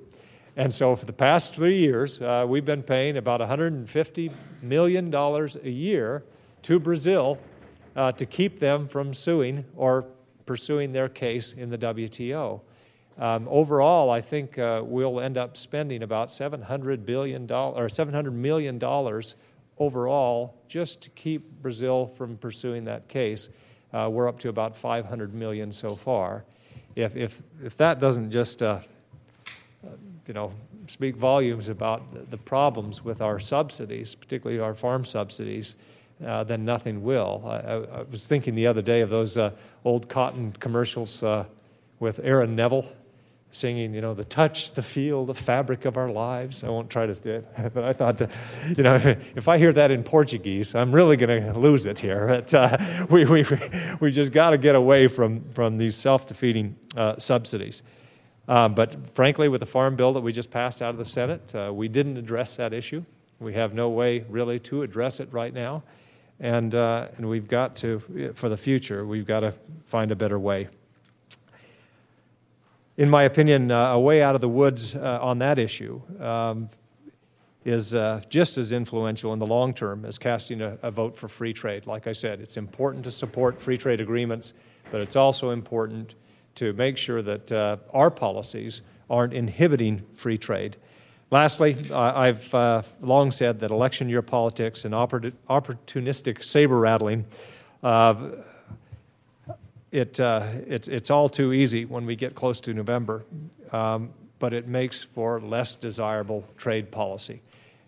And 0.55 0.73
so 0.73 0.95
for 0.95 1.05
the 1.05 1.13
past 1.13 1.55
three 1.55 1.77
years, 1.77 2.21
uh, 2.21 2.45
we've 2.47 2.65
been 2.65 2.83
paying 2.83 3.15
about 3.15 3.39
$150 3.39 4.31
million 4.61 5.13
a 5.13 5.69
year 5.69 6.23
to 6.63 6.79
Brazil 6.79 7.39
uh, 7.95 8.11
to 8.13 8.25
keep 8.25 8.59
them 8.59 8.87
from 8.87 9.13
suing 9.13 9.63
or 9.75 10.05
pursuing 10.49 10.91
their 10.93 11.07
case 11.07 11.53
in 11.53 11.69
the 11.69 11.77
WTO. 11.77 12.59
Um, 13.19 13.47
overall, 13.51 14.09
I 14.09 14.19
think 14.19 14.57
uh, 14.57 14.81
we'll 14.83 15.19
end 15.19 15.37
up 15.37 15.55
spending 15.55 16.01
about 16.01 16.29
$700 16.29 17.05
billion 17.05 17.43
or 17.43 17.85
$700 17.87 18.33
million 18.33 18.83
overall 19.77 20.55
just 20.67 21.01
to 21.01 21.11
keep 21.11 21.43
Brazil 21.61 22.07
from 22.07 22.35
pursuing 22.35 22.85
that 22.85 23.07
case. 23.07 23.49
Uh, 23.93 24.09
we're 24.11 24.27
up 24.27 24.39
to 24.39 24.49
about 24.49 24.75
500 24.75 25.35
million 25.35 25.71
so 25.71 25.95
far. 25.95 26.45
If, 26.95 27.15
if, 27.15 27.43
if 27.63 27.77
that 27.77 27.99
doesn't 27.99 28.31
just 28.31 28.63
uh, 28.63 28.79
you 30.25 30.33
know, 30.33 30.51
speak 30.87 31.15
volumes 31.15 31.69
about 31.69 32.31
the 32.31 32.37
problems 32.37 33.05
with 33.05 33.21
our 33.21 33.39
subsidies, 33.39 34.15
particularly 34.15 34.59
our 34.59 34.73
farm 34.73 35.05
subsidies, 35.05 35.75
uh, 36.25 36.43
then 36.43 36.65
nothing 36.65 37.03
will. 37.03 37.43
I, 37.45 37.99
I, 37.99 38.01
was 38.03 38.27
thinking 38.27 38.55
the 38.55 38.67
other 38.67 38.81
day 38.81 39.01
of 39.01 39.09
those 39.09 39.37
uh, 39.37 39.51
old 39.85 40.09
cotton 40.09 40.53
commercials 40.59 41.23
uh, 41.23 41.45
with 41.99 42.19
Aaron 42.23 42.55
Neville 42.55 42.85
singing, 43.51 43.93
you 43.95 44.01
know, 44.01 44.13
the 44.13 44.23
touch, 44.23 44.73
the 44.73 44.81
feel, 44.81 45.25
the 45.25 45.33
fabric 45.33 45.85
of 45.85 45.97
our 45.97 46.09
lives. 46.09 46.63
I 46.63 46.69
won't 46.69 46.89
try 46.89 47.07
to 47.07 47.13
do 47.13 47.31
it, 47.31 47.47
but 47.73 47.83
I 47.83 47.93
thought, 47.93 48.21
you 48.75 48.83
know, 48.83 48.95
if 49.35 49.47
I 49.47 49.57
hear 49.57 49.73
that 49.73 49.91
in 49.91 50.03
Portuguese, 50.03 50.75
I'm 50.75 50.91
really 50.91 51.17
going 51.17 51.43
to 51.51 51.57
lose 51.57 51.85
it 51.85 51.99
here. 51.99 52.27
But, 52.39 52.53
uh, 52.53 53.05
we, 53.09 53.25
we, 53.25 53.45
we 53.99 54.11
just 54.11 54.31
got 54.31 54.51
to 54.51 54.57
get 54.57 54.75
away 54.75 55.07
from, 55.07 55.43
from 55.53 55.77
these 55.77 55.95
self 55.95 56.27
defeating 56.27 56.75
uh, 56.95 57.17
subsidies. 57.17 57.83
Um, 58.47 58.73
but 58.75 59.13
frankly, 59.15 59.49
with 59.49 59.59
the 59.59 59.65
Farm 59.65 59.95
Bill 59.95 60.13
that 60.13 60.21
we 60.21 60.31
just 60.31 60.51
passed 60.51 60.81
out 60.81 60.91
of 60.91 60.97
the 60.97 61.05
Senate, 61.05 61.53
uh, 61.53 61.71
we 61.73 61.87
didn't 61.87 62.17
address 62.17 62.55
that 62.55 62.73
issue. 62.73 63.03
We 63.39 63.53
have 63.53 63.73
no 63.73 63.89
way 63.89 64.25
really 64.29 64.59
to 64.59 64.83
address 64.83 65.19
it 65.19 65.29
right 65.31 65.53
now. 65.53 65.83
And, 66.39 66.73
uh, 66.73 67.07
and 67.17 67.27
we've 67.27 67.47
got 67.47 67.75
to, 67.77 68.31
for 68.33 68.49
the 68.49 68.57
future, 68.57 69.05
we've 69.05 69.27
got 69.27 69.41
to 69.41 69.53
find 69.85 70.11
a 70.11 70.15
better 70.15 70.39
way. 70.39 70.69
In 72.97 73.09
my 73.09 73.23
opinion, 73.23 73.71
uh, 73.71 73.93
a 73.93 73.99
way 73.99 74.21
out 74.21 74.35
of 74.35 74.41
the 74.41 74.49
woods 74.49 74.95
uh, 74.95 75.19
on 75.21 75.39
that 75.39 75.57
issue 75.57 76.01
um, 76.19 76.69
is 77.63 77.93
uh, 77.93 78.21
just 78.29 78.57
as 78.57 78.71
influential 78.71 79.31
in 79.33 79.39
the 79.39 79.45
long 79.45 79.73
term 79.73 80.05
as 80.05 80.17
casting 80.17 80.61
a, 80.61 80.77
a 80.81 80.91
vote 80.91 81.17
for 81.17 81.27
free 81.27 81.53
trade. 81.53 81.87
Like 81.87 82.07
I 82.07 82.11
said, 82.11 82.41
it's 82.41 82.57
important 82.57 83.03
to 83.05 83.11
support 83.11 83.61
free 83.61 83.77
trade 83.77 84.01
agreements, 84.01 84.53
but 84.91 85.01
it's 85.01 85.15
also 85.15 85.51
important 85.51 86.15
to 86.55 86.73
make 86.73 86.97
sure 86.97 87.21
that 87.21 87.51
uh, 87.51 87.77
our 87.93 88.11
policies 88.11 88.81
aren't 89.09 89.33
inhibiting 89.33 90.05
free 90.13 90.37
trade. 90.37 90.77
Lastly, 91.31 91.77
I've 91.91 92.51
uh, 92.55 92.81
long 93.01 93.29
said 93.29 93.59
that 93.59 93.69
election 93.69 94.09
year 94.09 94.23
politics 94.23 94.83
and 94.83 94.95
opportunistic 94.95 96.43
saber 96.43 96.79
rattling, 96.79 97.25
uh, 97.83 98.29
it, 99.91 100.19
uh, 100.19 100.47
it's, 100.67 100.87
it's 100.87 101.11
all 101.11 101.29
too 101.29 101.53
easy 101.53 101.85
when 101.85 102.07
we 102.07 102.15
get 102.15 102.33
close 102.33 102.59
to 102.61 102.73
November, 102.73 103.25
um, 103.71 104.11
but 104.39 104.53
it 104.53 104.67
makes 104.67 105.03
for 105.03 105.39
less 105.39 105.75
desirable 105.75 106.45
trade 106.57 106.91
policy. 106.91 107.41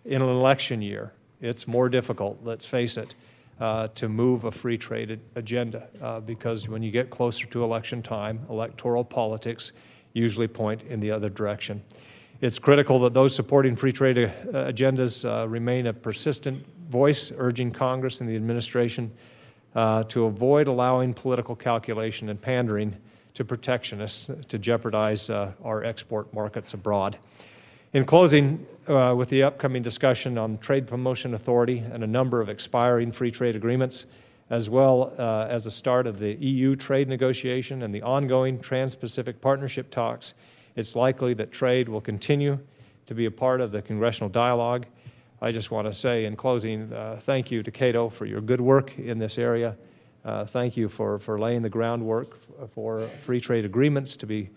In 0.04 0.22
an 0.22 0.28
election 0.28 0.80
year, 0.80 1.12
it's 1.40 1.66
more 1.66 1.88
difficult, 1.88 2.38
let's 2.44 2.64
face 2.64 2.96
it 2.96 3.14
uh, 3.60 3.88
to 3.96 4.08
move 4.08 4.44
a 4.44 4.52
free 4.52 4.78
trade 4.78 5.18
agenda 5.34 5.88
uh, 6.00 6.20
because 6.20 6.68
when 6.68 6.82
you 6.82 6.92
get 6.92 7.10
closer 7.10 7.46
to 7.46 7.64
election 7.64 8.02
time, 8.02 8.46
electoral 8.48 9.04
politics 9.04 9.72
usually 10.12 10.48
point 10.48 10.82
in 10.82 11.00
the 11.00 11.10
other 11.10 11.28
direction. 11.28 11.82
It's 12.42 12.58
critical 12.58 12.98
that 13.02 13.14
those 13.14 13.36
supporting 13.36 13.76
free 13.76 13.92
trade 13.92 14.18
uh, 14.18 14.28
agendas 14.52 15.24
uh, 15.24 15.46
remain 15.46 15.86
a 15.86 15.92
persistent 15.92 16.66
voice, 16.90 17.30
urging 17.38 17.70
Congress 17.70 18.20
and 18.20 18.28
the 18.28 18.34
administration 18.34 19.12
uh, 19.76 20.02
to 20.02 20.24
avoid 20.24 20.66
allowing 20.66 21.14
political 21.14 21.54
calculation 21.54 22.28
and 22.30 22.42
pandering 22.42 22.96
to 23.34 23.44
protectionists 23.44 24.28
to 24.48 24.58
jeopardize 24.58 25.30
uh, 25.30 25.52
our 25.62 25.84
export 25.84 26.34
markets 26.34 26.74
abroad. 26.74 27.16
In 27.92 28.04
closing, 28.04 28.66
uh, 28.88 29.14
with 29.16 29.28
the 29.28 29.44
upcoming 29.44 29.82
discussion 29.84 30.36
on 30.36 30.56
Trade 30.56 30.88
Promotion 30.88 31.34
Authority 31.34 31.78
and 31.78 32.02
a 32.02 32.08
number 32.08 32.40
of 32.40 32.48
expiring 32.48 33.12
free 33.12 33.30
trade 33.30 33.54
agreements, 33.54 34.06
as 34.50 34.68
well 34.68 35.14
uh, 35.16 35.46
as 35.48 35.62
the 35.62 35.70
start 35.70 36.08
of 36.08 36.18
the 36.18 36.34
EU 36.44 36.74
trade 36.74 37.08
negotiation 37.08 37.84
and 37.84 37.94
the 37.94 38.02
ongoing 38.02 38.58
Trans 38.58 38.96
Pacific 38.96 39.40
Partnership 39.40 39.92
talks, 39.92 40.34
it's 40.76 40.96
likely 40.96 41.34
that 41.34 41.52
trade 41.52 41.88
will 41.88 42.00
continue 42.00 42.58
to 43.06 43.14
be 43.14 43.26
a 43.26 43.30
part 43.30 43.60
of 43.60 43.70
the 43.70 43.82
congressional 43.82 44.28
dialogue. 44.28 44.86
I 45.40 45.50
just 45.50 45.70
want 45.70 45.86
to 45.88 45.92
say 45.92 46.24
in 46.24 46.36
closing, 46.36 46.92
uh, 46.92 47.18
thank 47.20 47.50
you 47.50 47.62
to 47.62 47.70
Cato 47.70 48.08
for 48.08 48.26
your 48.26 48.40
good 48.40 48.60
work 48.60 48.96
in 48.98 49.18
this 49.18 49.38
area. 49.38 49.76
Uh, 50.24 50.44
thank 50.44 50.76
you 50.76 50.88
for, 50.88 51.18
for 51.18 51.38
laying 51.38 51.62
the 51.62 51.68
groundwork 51.68 52.38
for 52.70 53.00
free 53.20 53.40
trade 53.40 53.64
agreements 53.64 54.16
to 54.18 54.26
be, 54.26 54.50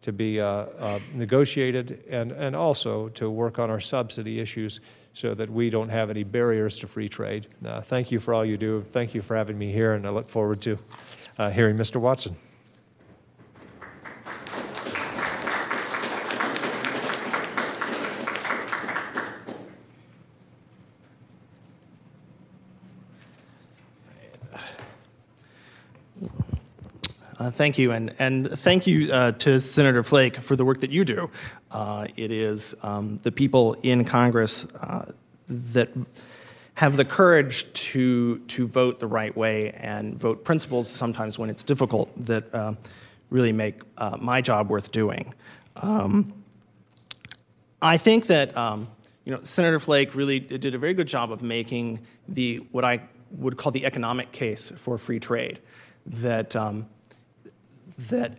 to 0.00 0.12
be 0.12 0.40
uh, 0.40 0.46
uh, 0.46 0.98
negotiated 1.14 2.02
and, 2.10 2.32
and 2.32 2.56
also 2.56 3.08
to 3.10 3.30
work 3.30 3.60
on 3.60 3.70
our 3.70 3.78
subsidy 3.78 4.40
issues 4.40 4.80
so 5.14 5.34
that 5.34 5.48
we 5.50 5.70
don't 5.70 5.90
have 5.90 6.10
any 6.10 6.24
barriers 6.24 6.78
to 6.78 6.88
free 6.88 7.08
trade. 7.08 7.46
Uh, 7.64 7.80
thank 7.80 8.10
you 8.10 8.18
for 8.18 8.34
all 8.34 8.44
you 8.44 8.56
do. 8.56 8.84
Thank 8.90 9.14
you 9.14 9.22
for 9.22 9.36
having 9.36 9.58
me 9.58 9.70
here, 9.70 9.92
and 9.92 10.06
I 10.06 10.10
look 10.10 10.28
forward 10.28 10.60
to 10.62 10.78
uh, 11.38 11.50
hearing 11.50 11.76
Mr. 11.76 12.00
Watson. 12.00 12.36
Uh, 27.42 27.50
thank 27.62 27.78
you, 27.78 27.92
and, 27.92 28.12
and 28.18 28.50
thank 28.50 28.88
you 28.88 29.12
uh, 29.12 29.30
to 29.30 29.60
Senator 29.60 30.02
Flake 30.02 30.38
for 30.38 30.56
the 30.56 30.64
work 30.64 30.80
that 30.80 30.90
you 30.90 31.04
do. 31.04 31.30
Uh, 31.70 32.08
it 32.16 32.32
is 32.32 32.74
um, 32.82 33.20
the 33.22 33.30
people 33.30 33.74
in 33.84 34.04
Congress 34.04 34.66
uh, 34.80 35.04
that 35.48 35.88
have 36.74 36.96
the 36.96 37.04
courage 37.04 37.72
to, 37.72 38.40
to 38.48 38.66
vote 38.66 38.98
the 38.98 39.06
right 39.06 39.36
way 39.36 39.70
and 39.74 40.18
vote 40.18 40.44
principles 40.44 40.90
sometimes 40.90 41.38
when 41.38 41.50
it's 41.50 41.62
difficult 41.62 42.10
that 42.16 42.52
uh, 42.52 42.74
really 43.30 43.52
make 43.52 43.80
uh, 43.96 44.16
my 44.20 44.40
job 44.40 44.68
worth 44.68 44.90
doing. 44.90 45.32
Um, 45.76 46.32
I 47.80 47.96
think 47.96 48.26
that 48.26 48.56
um, 48.56 48.88
you 49.24 49.30
know, 49.30 49.40
Senator 49.44 49.78
Flake 49.78 50.16
really 50.16 50.40
did 50.40 50.74
a 50.74 50.78
very 50.78 50.94
good 50.94 51.06
job 51.06 51.30
of 51.30 51.44
making 51.44 52.00
the 52.26 52.56
what 52.72 52.84
I 52.84 53.02
would 53.30 53.56
call 53.56 53.70
the 53.70 53.86
economic 53.86 54.32
case 54.32 54.70
for 54.70 54.98
free 54.98 55.20
trade. 55.20 55.60
That 56.04 56.56
um, 56.56 56.88
that 58.08 58.38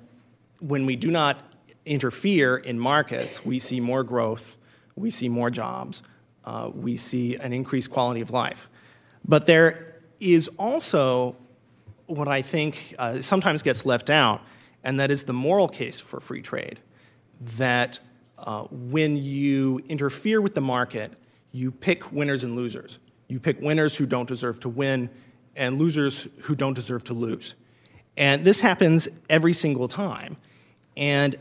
when 0.60 0.86
we 0.86 0.96
do 0.96 1.12
not 1.12 1.42
interfere 1.86 2.58
in 2.58 2.80
markets, 2.80 3.46
we 3.46 3.60
see 3.60 3.80
more 3.80 4.04
growth, 4.04 4.58
we 4.96 5.10
see 5.10 5.30
more 5.30 5.50
jobs, 5.50 6.04
uh, 6.46 6.70
we 6.74 6.98
see 6.98 7.36
an 7.36 7.54
increased 7.54 7.92
quality 7.92 8.22
of 8.22 8.32
life. 8.32 8.70
But 9.26 9.46
there 9.46 9.96
is 10.20 10.50
also 10.58 11.36
what 12.06 12.28
I 12.28 12.42
think 12.42 12.96
uh, 13.00 13.22
sometimes 13.22 13.62
gets 13.62 13.86
left 13.86 14.10
out, 14.10 14.42
and 14.84 15.00
that 15.00 15.12
is 15.12 15.24
the 15.24 15.34
moral 15.34 15.68
case 15.68 16.00
for 16.00 16.20
free 16.20 16.42
trade. 16.42 16.80
That 17.58 18.00
uh, 18.38 18.64
when 18.70 19.18
you 19.18 19.82
interfere 19.90 20.42
with 20.42 20.56
the 20.56 20.62
market, 20.62 21.14
you 21.52 21.72
pick 21.72 22.12
winners 22.12 22.44
and 22.44 22.56
losers. 22.56 23.00
You 23.28 23.40
pick 23.40 23.62
winners 23.62 23.96
who 23.98 24.06
don't 24.06 24.28
deserve 24.28 24.60
to 24.62 24.70
win 24.70 25.10
and 25.56 25.80
losers 25.80 26.28
who 26.44 26.56
don't 26.56 26.74
deserve 26.74 27.04
to 27.06 27.14
lose. 27.14 27.56
And 28.18 28.46
this 28.46 28.62
happens 28.62 29.08
every 29.30 29.54
single 29.54 29.88
time. 29.88 30.38
And 30.96 31.38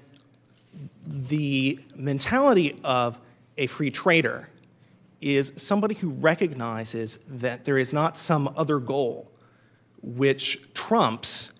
the 1.06 1.78
mentality 1.96 2.78
of 2.84 3.18
a 3.58 3.66
free 3.66 3.90
trader 3.90 4.48
is 5.20 5.52
somebody 5.56 5.94
who 5.94 6.10
recognizes 6.10 7.18
that 7.28 7.64
there 7.64 7.78
is 7.78 7.92
not 7.92 8.16
some 8.16 8.52
other 8.56 8.78
goal 8.78 9.30
which 10.02 10.60
trumps 10.74 11.52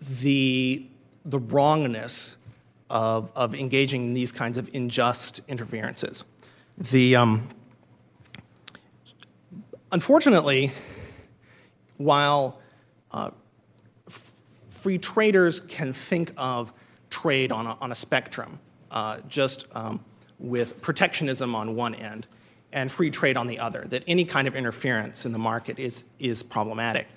the, 0.00 0.86
the 1.24 1.38
wrongness 1.38 2.36
of, 2.88 3.32
of 3.34 3.54
engaging 3.54 4.04
in 4.04 4.14
these 4.14 4.32
kinds 4.32 4.56
of 4.56 4.72
unjust 4.74 5.40
interferences. 5.48 6.24
The, 6.78 7.16
um, 7.16 7.48
unfortunately, 9.90 10.70
while 11.96 12.60
uh, 13.10 13.30
free 14.82 14.98
traders 14.98 15.60
can 15.60 15.92
think 15.92 16.32
of 16.36 16.72
trade 17.10 17.52
on 17.52 17.66
a, 17.66 17.76
on 17.80 17.92
a 17.92 17.94
spectrum, 17.94 18.58
uh, 18.90 19.18
just 19.28 19.66
um, 19.74 20.00
with 20.38 20.80
protectionism 20.80 21.54
on 21.54 21.76
one 21.76 21.94
end 21.94 22.26
and 22.72 22.90
free 22.90 23.10
trade 23.10 23.36
on 23.36 23.46
the 23.46 23.58
other, 23.58 23.84
that 23.88 24.04
any 24.06 24.24
kind 24.24 24.46
of 24.46 24.54
interference 24.54 25.26
in 25.26 25.32
the 25.32 25.38
market 25.38 25.78
is, 25.78 26.04
is 26.18 26.42
problematic. 26.42 27.08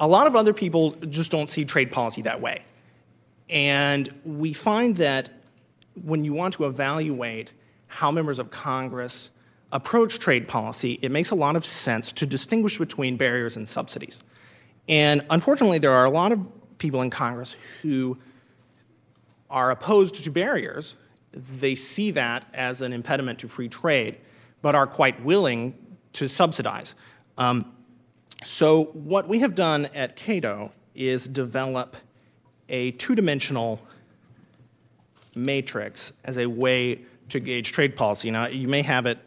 A 0.00 0.08
lot 0.08 0.26
of 0.26 0.34
other 0.34 0.52
people 0.52 0.92
just 1.08 1.30
don't 1.30 1.50
see 1.50 1.64
trade 1.64 1.90
policy 1.90 2.22
that 2.22 2.40
way. 2.40 2.64
And 3.48 4.12
we 4.24 4.52
find 4.52 4.96
that 4.96 5.30
when 6.02 6.24
you 6.24 6.32
want 6.32 6.54
to 6.54 6.64
evaluate 6.64 7.52
how 7.88 8.10
members 8.10 8.38
of 8.38 8.50
Congress 8.50 9.30
approach 9.70 10.18
trade 10.18 10.48
policy, 10.48 10.98
it 11.02 11.10
makes 11.10 11.30
a 11.30 11.34
lot 11.34 11.56
of 11.56 11.66
sense 11.66 12.10
to 12.12 12.26
distinguish 12.26 12.78
between 12.78 13.18
barriers 13.18 13.56
and 13.56 13.68
subsidies. 13.68 14.24
And 14.88 15.24
unfortunately, 15.28 15.78
there 15.78 15.92
are 15.92 16.06
a 16.06 16.10
lot 16.10 16.32
of 16.32 16.48
people 16.82 17.00
in 17.00 17.10
Congress 17.10 17.56
who 17.80 18.18
are 19.48 19.70
opposed 19.70 20.16
to 20.16 20.30
barriers. 20.30 20.96
They 21.30 21.76
see 21.76 22.10
that 22.10 22.44
as 22.52 22.82
an 22.82 22.92
impediment 22.92 23.38
to 23.38 23.48
free 23.48 23.68
trade, 23.68 24.16
but 24.62 24.74
are 24.74 24.88
quite 24.88 25.22
willing 25.22 25.74
to 26.14 26.28
subsidize. 26.28 26.96
Um, 27.38 27.72
so, 28.42 28.86
what 28.86 29.28
we 29.28 29.38
have 29.38 29.54
done 29.54 29.86
at 29.94 30.16
Cato 30.16 30.72
is 30.96 31.28
develop 31.28 31.96
a 32.68 32.90
two 32.92 33.14
dimensional 33.14 33.80
matrix 35.36 36.12
as 36.24 36.36
a 36.36 36.46
way 36.46 37.02
to 37.28 37.38
gauge 37.38 37.70
trade 37.70 37.94
policy. 37.94 38.30
Now, 38.32 38.48
you 38.48 38.66
may 38.66 38.82
have 38.82 39.06
it 39.06 39.18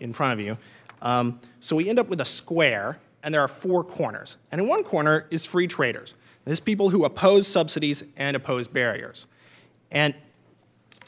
in 0.00 0.12
front 0.12 0.38
of 0.38 0.44
you. 0.44 0.58
Um, 1.00 1.38
so, 1.60 1.76
we 1.76 1.88
end 1.88 2.00
up 2.00 2.08
with 2.08 2.20
a 2.20 2.24
square, 2.26 2.98
and 3.22 3.32
there 3.32 3.40
are 3.40 3.48
four 3.48 3.84
corners. 3.84 4.36
And 4.50 4.60
in 4.60 4.66
one 4.66 4.82
corner 4.82 5.28
is 5.30 5.46
free 5.46 5.68
traders. 5.68 6.14
There's 6.48 6.60
people 6.60 6.88
who 6.88 7.04
oppose 7.04 7.46
subsidies 7.46 8.04
and 8.16 8.34
oppose 8.34 8.68
barriers. 8.68 9.26
And 9.90 10.14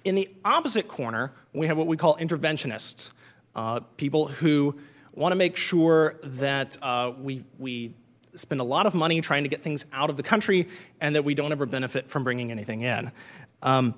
in 0.05 0.15
the 0.15 0.29
opposite 0.45 0.87
corner, 0.87 1.33
we 1.55 1.67
have 1.67 1.79
what 1.79 1.87
we 1.87 1.97
call 1.97 2.19
interventionists, 2.19 3.13
uh, 3.55 3.81
people 3.97 4.29
who 4.29 4.79
want 5.15 5.33
to 5.33 5.37
make 5.37 5.57
sure 5.57 6.17
that 6.23 6.77
uh, 6.83 7.15
we, 7.19 7.43
we 7.59 7.95
spend 8.35 8.61
a 8.61 8.65
lot 8.65 8.85
of 8.85 8.95
money 8.95 9.23
trying 9.23 9.45
to 9.45 9.49
get 9.49 9.63
things 9.63 9.87
out 9.95 10.11
of 10.11 10.19
the 10.19 10.23
country 10.23 10.69
and 11.01 11.17
that 11.17 11.25
we 11.25 11.33
don't 11.33 11.53
ever 11.53 11.65
benefit 11.65 12.11
from 12.11 12.23
bringing 12.23 12.51
anything 12.51 12.83
in. 12.83 13.11
Um, 13.63 13.95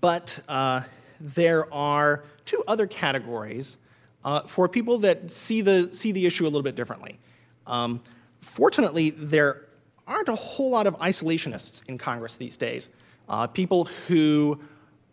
but 0.00 0.40
uh, 0.48 0.80
there 1.20 1.72
are 1.72 2.24
two 2.44 2.64
other 2.66 2.88
categories 2.88 3.76
uh, 4.24 4.40
for 4.40 4.68
people 4.68 4.98
that 4.98 5.30
see 5.30 5.60
the, 5.60 5.92
see 5.92 6.10
the 6.10 6.26
issue 6.26 6.42
a 6.42 6.50
little 6.50 6.62
bit 6.62 6.74
differently. 6.74 7.20
Um, 7.68 8.00
fortunately, 8.40 9.10
there 9.10 9.66
aren't 10.10 10.28
a 10.28 10.34
whole 10.34 10.70
lot 10.70 10.86
of 10.86 10.98
isolationists 10.98 11.82
in 11.88 11.96
Congress 11.96 12.36
these 12.36 12.56
days. 12.56 12.88
Uh, 13.28 13.46
people 13.46 13.84
who 14.08 14.60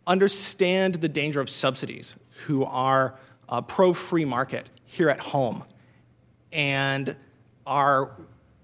understand 0.07 0.95
the 0.95 1.09
danger 1.09 1.39
of 1.39 1.49
subsidies, 1.49 2.15
who 2.45 2.63
are 2.65 3.17
uh, 3.47 3.61
pro 3.61 3.93
free 3.93 4.25
market 4.25 4.69
here 4.85 5.09
at 5.09 5.19
home, 5.19 5.63
and 6.51 7.15
are 7.65 8.11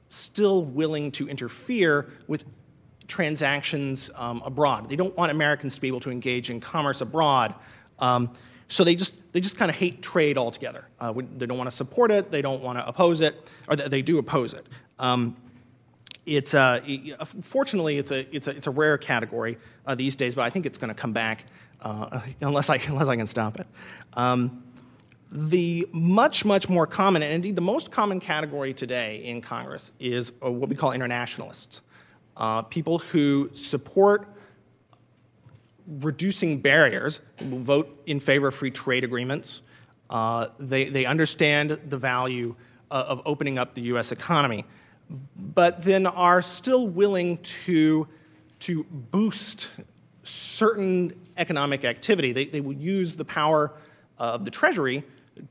still 0.10 0.63
willing 0.63 1.12
to 1.12 1.28
interfere 1.28 2.10
with 2.28 2.46
transactions 3.08 4.10
um, 4.16 4.42
abroad. 4.46 4.90
They 4.90 4.96
don't 4.96 5.16
want 5.16 5.32
Americans 5.32 5.75
to 5.75 5.82
be 5.82 5.88
able 5.88 6.00
to 6.02 6.12
engage 6.12 6.50
in 6.50 6.60
commerce 6.60 7.02
abroad. 7.02 7.54
Um, 8.00 8.32
so 8.68 8.84
they 8.84 8.96
just 8.96 9.22
they 9.34 9.42
just 9.42 9.58
kind 9.58 9.70
of 9.70 9.75
hate 9.75 10.02
trade 10.02 10.38
altogether. 10.38 10.88
Uh, 11.00 11.13
they 11.36 11.46
don't 11.46 11.58
want 11.58 11.70
to 11.70 11.75
support 11.75 12.10
it. 12.10 12.32
They 12.32 12.42
don't 12.42 12.62
want 12.62 12.80
to 12.80 12.88
oppose 12.88 13.22
it, 13.22 13.52
or 13.68 13.75
they 13.75 14.02
do 14.02 14.18
oppose 14.18 14.54
it. 14.54 14.66
Um, 14.98 15.36
it's 16.25 16.53
uh, 16.53 16.80
fortunately 17.42 17.98
it's 17.98 18.12
a 18.12 18.36
it's 18.36 18.48
a 18.48 18.51
it's 18.51 18.68
a 18.68 18.72
rare 18.72 18.98
category 18.98 19.58
uh, 19.86 19.96
these 19.96 20.15
days, 20.15 20.36
but 20.36 20.44
I 20.44 20.50
think 20.50 20.65
it's 20.65 20.77
going 20.77 20.89
to 20.89 21.00
come 21.00 21.13
back 21.13 21.46
uh, 21.82 22.22
unless 22.42 22.70
I 22.70 22.77
unless 22.88 23.08
I 23.08 23.15
can 23.15 23.27
stop 23.27 23.60
it. 23.60 23.68
Um, 24.13 24.63
the 25.32 25.88
much 25.92 26.46
much 26.46 26.70
more 26.70 26.86
common 26.86 27.24
and 27.24 27.34
indeed 27.34 27.56
the 27.56 27.62
most 27.62 27.92
common 27.92 28.20
category 28.20 28.74
today 28.74 29.24
in 29.25 29.42
Congress 29.42 29.92
is 30.00 30.32
uh, 30.44 30.50
what 30.50 30.70
we 30.70 30.75
call 30.75 30.92
internationalists, 30.92 31.82
uh, 32.38 32.62
people 32.62 33.00
who 33.00 33.50
support 33.53 34.27
reducing 35.88 36.60
barriers, 36.60 37.20
vote 37.39 38.01
in 38.06 38.20
favor 38.20 38.48
of 38.48 38.56
free 38.56 38.72
trade 38.72 39.03
agreements. 39.03 39.62
Uh, 40.10 40.48
they 40.60 40.86
they 40.86 41.06
understand 41.06 41.72
the 41.72 41.98
value 41.98 42.56
of 42.92 43.24
opening 43.25 43.58
up 43.58 43.74
the 43.74 43.82
U.S. 43.82 44.12
economy 44.12 44.63
but 45.36 45.81
then 45.83 46.05
are 46.07 46.41
still 46.41 46.88
willing 46.88 47.38
to, 47.38 48.07
to 48.60 48.83
boost 48.83 49.69
certain 50.22 51.13
economic 51.38 51.86
activity. 51.86 52.31
They, 52.31 52.45
they 52.45 52.62
will 52.62 52.74
use 52.74 53.15
the 53.15 53.25
power 53.25 53.72
of 54.17 54.45
the 54.45 54.51
Treasury 54.51 55.03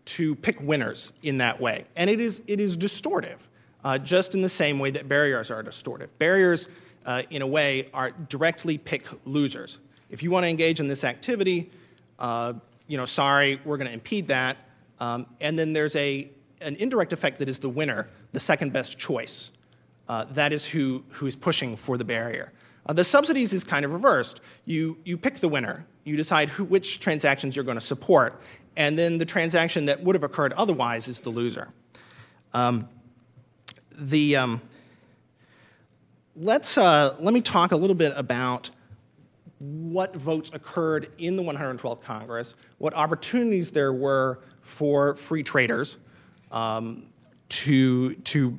to 0.04 0.35
pick 0.37 0.61
winners 0.61 1.12
in 1.23 1.38
that 1.38 1.61
way. 1.61 1.85
And 1.97 2.09
it 2.09 2.21
is, 2.21 2.42
it 2.47 2.61
is 2.61 2.76
distortive, 2.76 3.38
uh, 3.85 3.99
just 3.99 4.35
in 4.35 4.42
the 4.42 4.49
same 4.49 4.78
way 4.78 4.90
that 4.90 5.09
barriers 5.09 5.50
are 5.50 5.62
distortive. 5.62 6.09
Barriers, 6.18 6.68
uh, 7.04 7.23
in 7.30 7.42
a 7.42 7.47
way, 7.47 7.88
are 7.92 8.12
directly 8.12 8.78
pick 8.78 9.06
losers. 9.25 9.78
If 10.11 10.23
you 10.23 10.30
want 10.30 10.44
to 10.44 10.49
engage 10.49 10.78
in 10.80 10.88
this 10.88 11.04
activity, 11.04 11.71
uh, 12.18 12.54
you 12.87 12.97
know, 12.97 13.06
sorry, 13.06 13.61
we're 13.64 13.76
going 13.76 13.88
to 13.88 13.94
impede 13.94 14.28
that. 14.28 14.56
Um, 15.00 15.26
and 15.40 15.59
then 15.59 15.73
there's 15.73 15.97
a, 15.97 16.30
an 16.62 16.76
indirect 16.76 17.12
effect 17.12 17.38
that 17.38 17.49
is 17.49 17.59
the 17.59 17.69
winner, 17.69 18.09
the 18.33 18.40
second 18.40 18.73
best 18.73 18.99
choice. 18.99 19.50
Uh, 20.09 20.25
that 20.33 20.52
is 20.52 20.66
who, 20.66 21.04
who 21.11 21.26
is 21.26 21.37
pushing 21.37 21.76
for 21.76 21.97
the 21.97 22.04
barrier. 22.04 22.52
Uh, 22.87 22.92
the 22.92 23.04
subsidies 23.04 23.52
is 23.52 23.64
kind 23.64 23.85
of 23.85 23.92
reversed. 23.92 24.40
You, 24.64 24.99
you 25.04 25.16
pick 25.16 25.37
the 25.37 25.49
winner, 25.49 25.87
you 26.04 26.16
decide 26.16 26.49
who, 26.50 26.64
which 26.64 27.00
transactions 27.00 27.54
you're 27.54 27.64
going 27.64 27.78
to 27.78 27.81
support, 27.81 28.40
and 28.76 28.99
then 28.99 29.19
the 29.19 29.25
transaction 29.25 29.87
that 29.87 30.02
would 30.02 30.14
have 30.14 30.25
occurred 30.25 30.52
otherwise 30.54 31.09
is 31.09 31.21
the 31.21 31.31
loser. 31.31 31.69
Um, 32.52 32.88
the, 33.97 34.37
um, 34.37 34.61
let's, 36.35 36.76
uh, 36.76 37.16
let 37.21 37.33
me 37.33 37.40
talk 37.40 37.73
a 37.73 37.76
little 37.76 37.95
bit 37.95 38.12
about 38.16 38.71
what 39.59 40.16
votes 40.16 40.50
occurred 40.52 41.11
in 41.19 41.37
the 41.37 41.42
112th 41.42 42.02
Congress, 42.02 42.57
what 42.78 42.95
opportunities 42.95 43.71
there 43.71 43.92
were 43.92 44.40
for 44.61 45.14
free 45.14 45.45
traders 45.45 45.99
um, 46.52 47.06
to, 47.49 48.14
to 48.14 48.59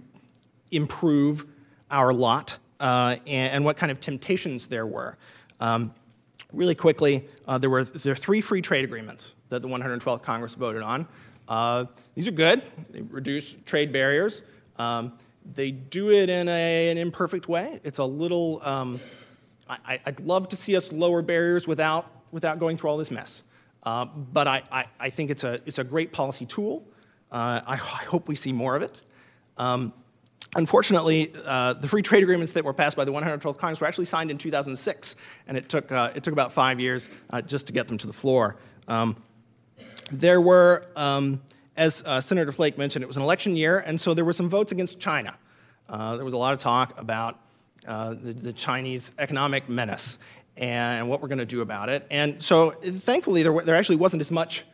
improve 0.72 1.46
our 1.90 2.12
lot, 2.14 2.58
uh, 2.80 3.16
and, 3.28 3.54
and, 3.54 3.66
what 3.66 3.78
kind 3.78 3.92
of 3.92 4.00
temptations 4.00 4.68
there 4.68 4.86
were. 4.86 5.16
Um, 5.60 5.94
really 6.52 6.76
quickly, 6.76 7.26
uh, 7.48 7.58
there 7.58 7.70
were 7.70 7.84
there 7.84 8.16
three 8.16 8.42
free 8.42 8.62
trade 8.62 8.84
agreements 8.84 9.36
that 9.50 9.62
the 9.62 9.68
112th 9.68 10.22
Congress 10.22 10.56
voted 10.56 10.82
on. 10.82 11.08
Uh, 11.48 11.86
these 12.16 12.28
are 12.28 12.32
good. 12.32 12.62
They 12.90 13.02
reduce 13.02 13.54
trade 13.66 13.94
barriers. 13.94 14.42
Um, 14.78 15.14
they 15.54 15.72
do 15.72 16.12
it 16.12 16.30
in 16.30 16.48
a, 16.48 16.92
an 16.92 16.98
imperfect 16.98 17.48
way. 17.48 17.80
It's 17.84 18.00
a 18.00 18.06
little. 18.06 18.62
Um, 18.64 19.00
I, 19.70 20.00
would 20.06 20.20
love 20.20 20.50
to 20.50 20.56
see 20.56 20.76
us 20.76 20.92
lower 20.92 21.22
barriers 21.22 21.68
without 21.68 22.10
without 22.32 22.60
going 22.60 22.78
through 22.78 22.90
all 22.90 22.98
this 22.98 23.12
mess. 23.12 23.44
Uh, 23.84 24.06
but 24.06 24.48
I, 24.48 24.64
I, 24.72 24.86
I, 25.00 25.10
think 25.10 25.30
it's 25.30 25.44
a 25.44 25.60
it's 25.66 25.80
a 25.80 25.84
great 25.84 26.14
policy 26.14 26.46
tool. 26.46 26.86
Uh, 27.34 27.62
I, 27.66 27.74
I, 27.74 27.76
hope 27.76 28.28
we 28.28 28.36
see 28.36 28.54
more 28.54 28.76
of 28.76 28.84
it. 28.84 28.94
Um, 29.58 29.92
Unfortunately, 30.56 31.34
uh, 31.46 31.74
the 31.74 31.88
free 31.88 32.04
trade 32.04 32.22
agreements 32.22 32.54
that 32.54 32.64
were 32.64 32.74
passed 32.74 32.96
by 32.96 33.06
the 33.06 33.12
112th 33.12 33.58
Congress 33.58 33.82
were 33.82 33.88
actually 33.88 34.06
signed 34.06 34.30
in 34.30 34.38
2006, 34.38 35.16
and 35.48 35.58
it 35.58 35.68
took, 35.68 35.92
uh, 35.92 36.12
it 36.16 36.24
took 36.24 36.32
about 36.32 36.54
five 36.54 36.80
years 36.80 37.10
uh, 37.32 37.42
just 37.42 37.68
to 37.68 37.74
get 37.74 37.88
them 37.88 37.98
to 37.98 38.08
the 38.08 38.14
floor. 38.14 38.58
Um, 38.88 39.16
there 40.12 40.40
were, 40.40 40.86
um, 40.96 41.42
as 41.76 42.04
uh, 42.06 42.22
Senator 42.22 42.52
Flake 42.52 42.78
mentioned, 42.78 43.02
it 43.02 43.08
was 43.08 43.18
an 43.18 43.24
election 43.24 43.58
year, 43.58 43.80
and 43.80 44.00
so 44.00 44.14
there 44.14 44.26
were 44.26 44.34
some 44.34 44.48
votes 44.48 44.72
against 44.72 45.00
China. 45.00 45.36
Uh, 45.90 46.18
there 46.18 46.26
was 46.26 46.36
a 46.36 46.38
lot 46.38 46.54
of 46.54 46.60
talk 46.60 47.00
about 47.00 47.40
the, 47.84 48.36
the, 48.40 48.54
Chinese 48.54 49.14
economic 49.18 49.68
menace 49.68 50.20
and 50.56 51.10
what 51.10 51.22
we're 51.22 51.28
going 51.28 51.40
to 51.40 51.46
do 51.46 51.62
about 51.62 51.90
it. 51.90 52.06
And 52.12 52.42
so, 52.42 52.72
thankfully, 52.72 53.44
there, 53.44 53.60
there 53.62 53.76
actually 53.76 53.96
wasn't 53.96 54.22
as 54.22 54.32
much 54.32 54.66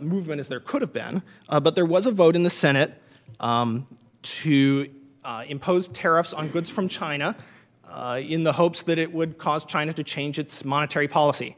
movement 0.00 0.40
as 0.40 0.48
there 0.48 0.60
could 0.60 0.82
have 0.82 0.92
been, 0.92 1.22
but 1.48 1.74
there 1.74 1.86
was 1.86 2.06
a 2.06 2.12
vote 2.12 2.36
in 2.36 2.42
the 2.42 2.50
Senate 2.50 3.00
um, 3.40 3.86
to 4.22 4.88
uh, 5.24 5.44
impose 5.48 5.88
tariffs 5.88 6.32
on 6.32 6.48
goods 6.48 6.70
from 6.70 6.88
China 6.88 7.36
uh, 7.88 8.20
in 8.22 8.44
the 8.44 8.52
hopes 8.52 8.82
that 8.84 8.98
it 8.98 9.12
would 9.12 9.38
cause 9.38 9.64
China 9.64 9.92
to 9.92 10.04
change 10.04 10.38
its 10.38 10.64
monetary 10.64 11.08
policy. 11.08 11.56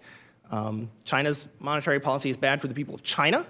Um, 0.51 0.91
China's 1.05 1.49
monetary 1.61 2.01
policy 2.01 2.31
is 2.31 2.37
bad 2.37 2.61
for 2.61 2.69
the 2.69 2.75
people 2.75 2.95
of 2.95 3.03
China. 3.03 3.47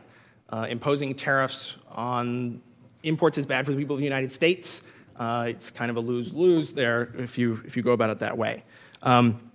Uh, 0.48 0.66
imposing 0.68 1.14
tariffs 1.14 1.78
on 1.92 2.60
imports 3.02 3.38
is 3.38 3.46
bad 3.46 3.64
for 3.64 3.72
the 3.72 3.78
people 3.78 3.94
of 3.94 3.98
the 3.98 4.04
United 4.04 4.30
States. 4.30 4.82
Uh, 5.16 5.46
it's 5.48 5.70
kind 5.70 5.90
of 5.90 5.96
a 5.96 6.00
lose 6.00 6.32
lose 6.32 6.72
there 6.72 7.12
if 7.16 7.38
you, 7.38 7.60
if 7.64 7.76
you 7.76 7.82
go 7.82 7.92
about 7.92 8.10
it 8.10 8.18
that 8.18 8.36
way. 8.36 8.62
Um, 9.02 9.50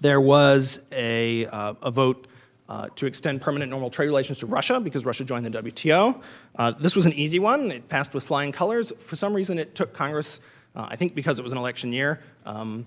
there 0.00 0.20
was 0.20 0.82
a, 0.92 1.46
uh, 1.46 1.74
a 1.82 1.90
vote 1.90 2.27
uh, 2.68 2.88
to 2.96 3.06
extend 3.06 3.40
permanent 3.40 3.70
normal 3.70 3.88
trade 3.90 4.06
relations 4.06 4.38
to 4.38 4.46
Russia 4.46 4.78
because 4.78 5.04
Russia 5.04 5.24
joined 5.24 5.44
the 5.46 5.62
WTO. 5.62 6.20
Uh, 6.56 6.72
this 6.72 6.94
was 6.94 7.06
an 7.06 7.14
easy 7.14 7.38
one. 7.38 7.70
It 7.70 7.88
passed 7.88 8.12
with 8.12 8.24
flying 8.24 8.52
colors. 8.52 8.92
For 8.98 9.16
some 9.16 9.32
reason, 9.32 9.58
it 9.58 9.74
took 9.74 9.94
Congress, 9.94 10.40
uh, 10.76 10.86
I 10.88 10.96
think 10.96 11.14
because 11.14 11.38
it 11.38 11.42
was 11.42 11.52
an 11.52 11.58
election 11.58 11.92
year, 11.92 12.22
um, 12.44 12.86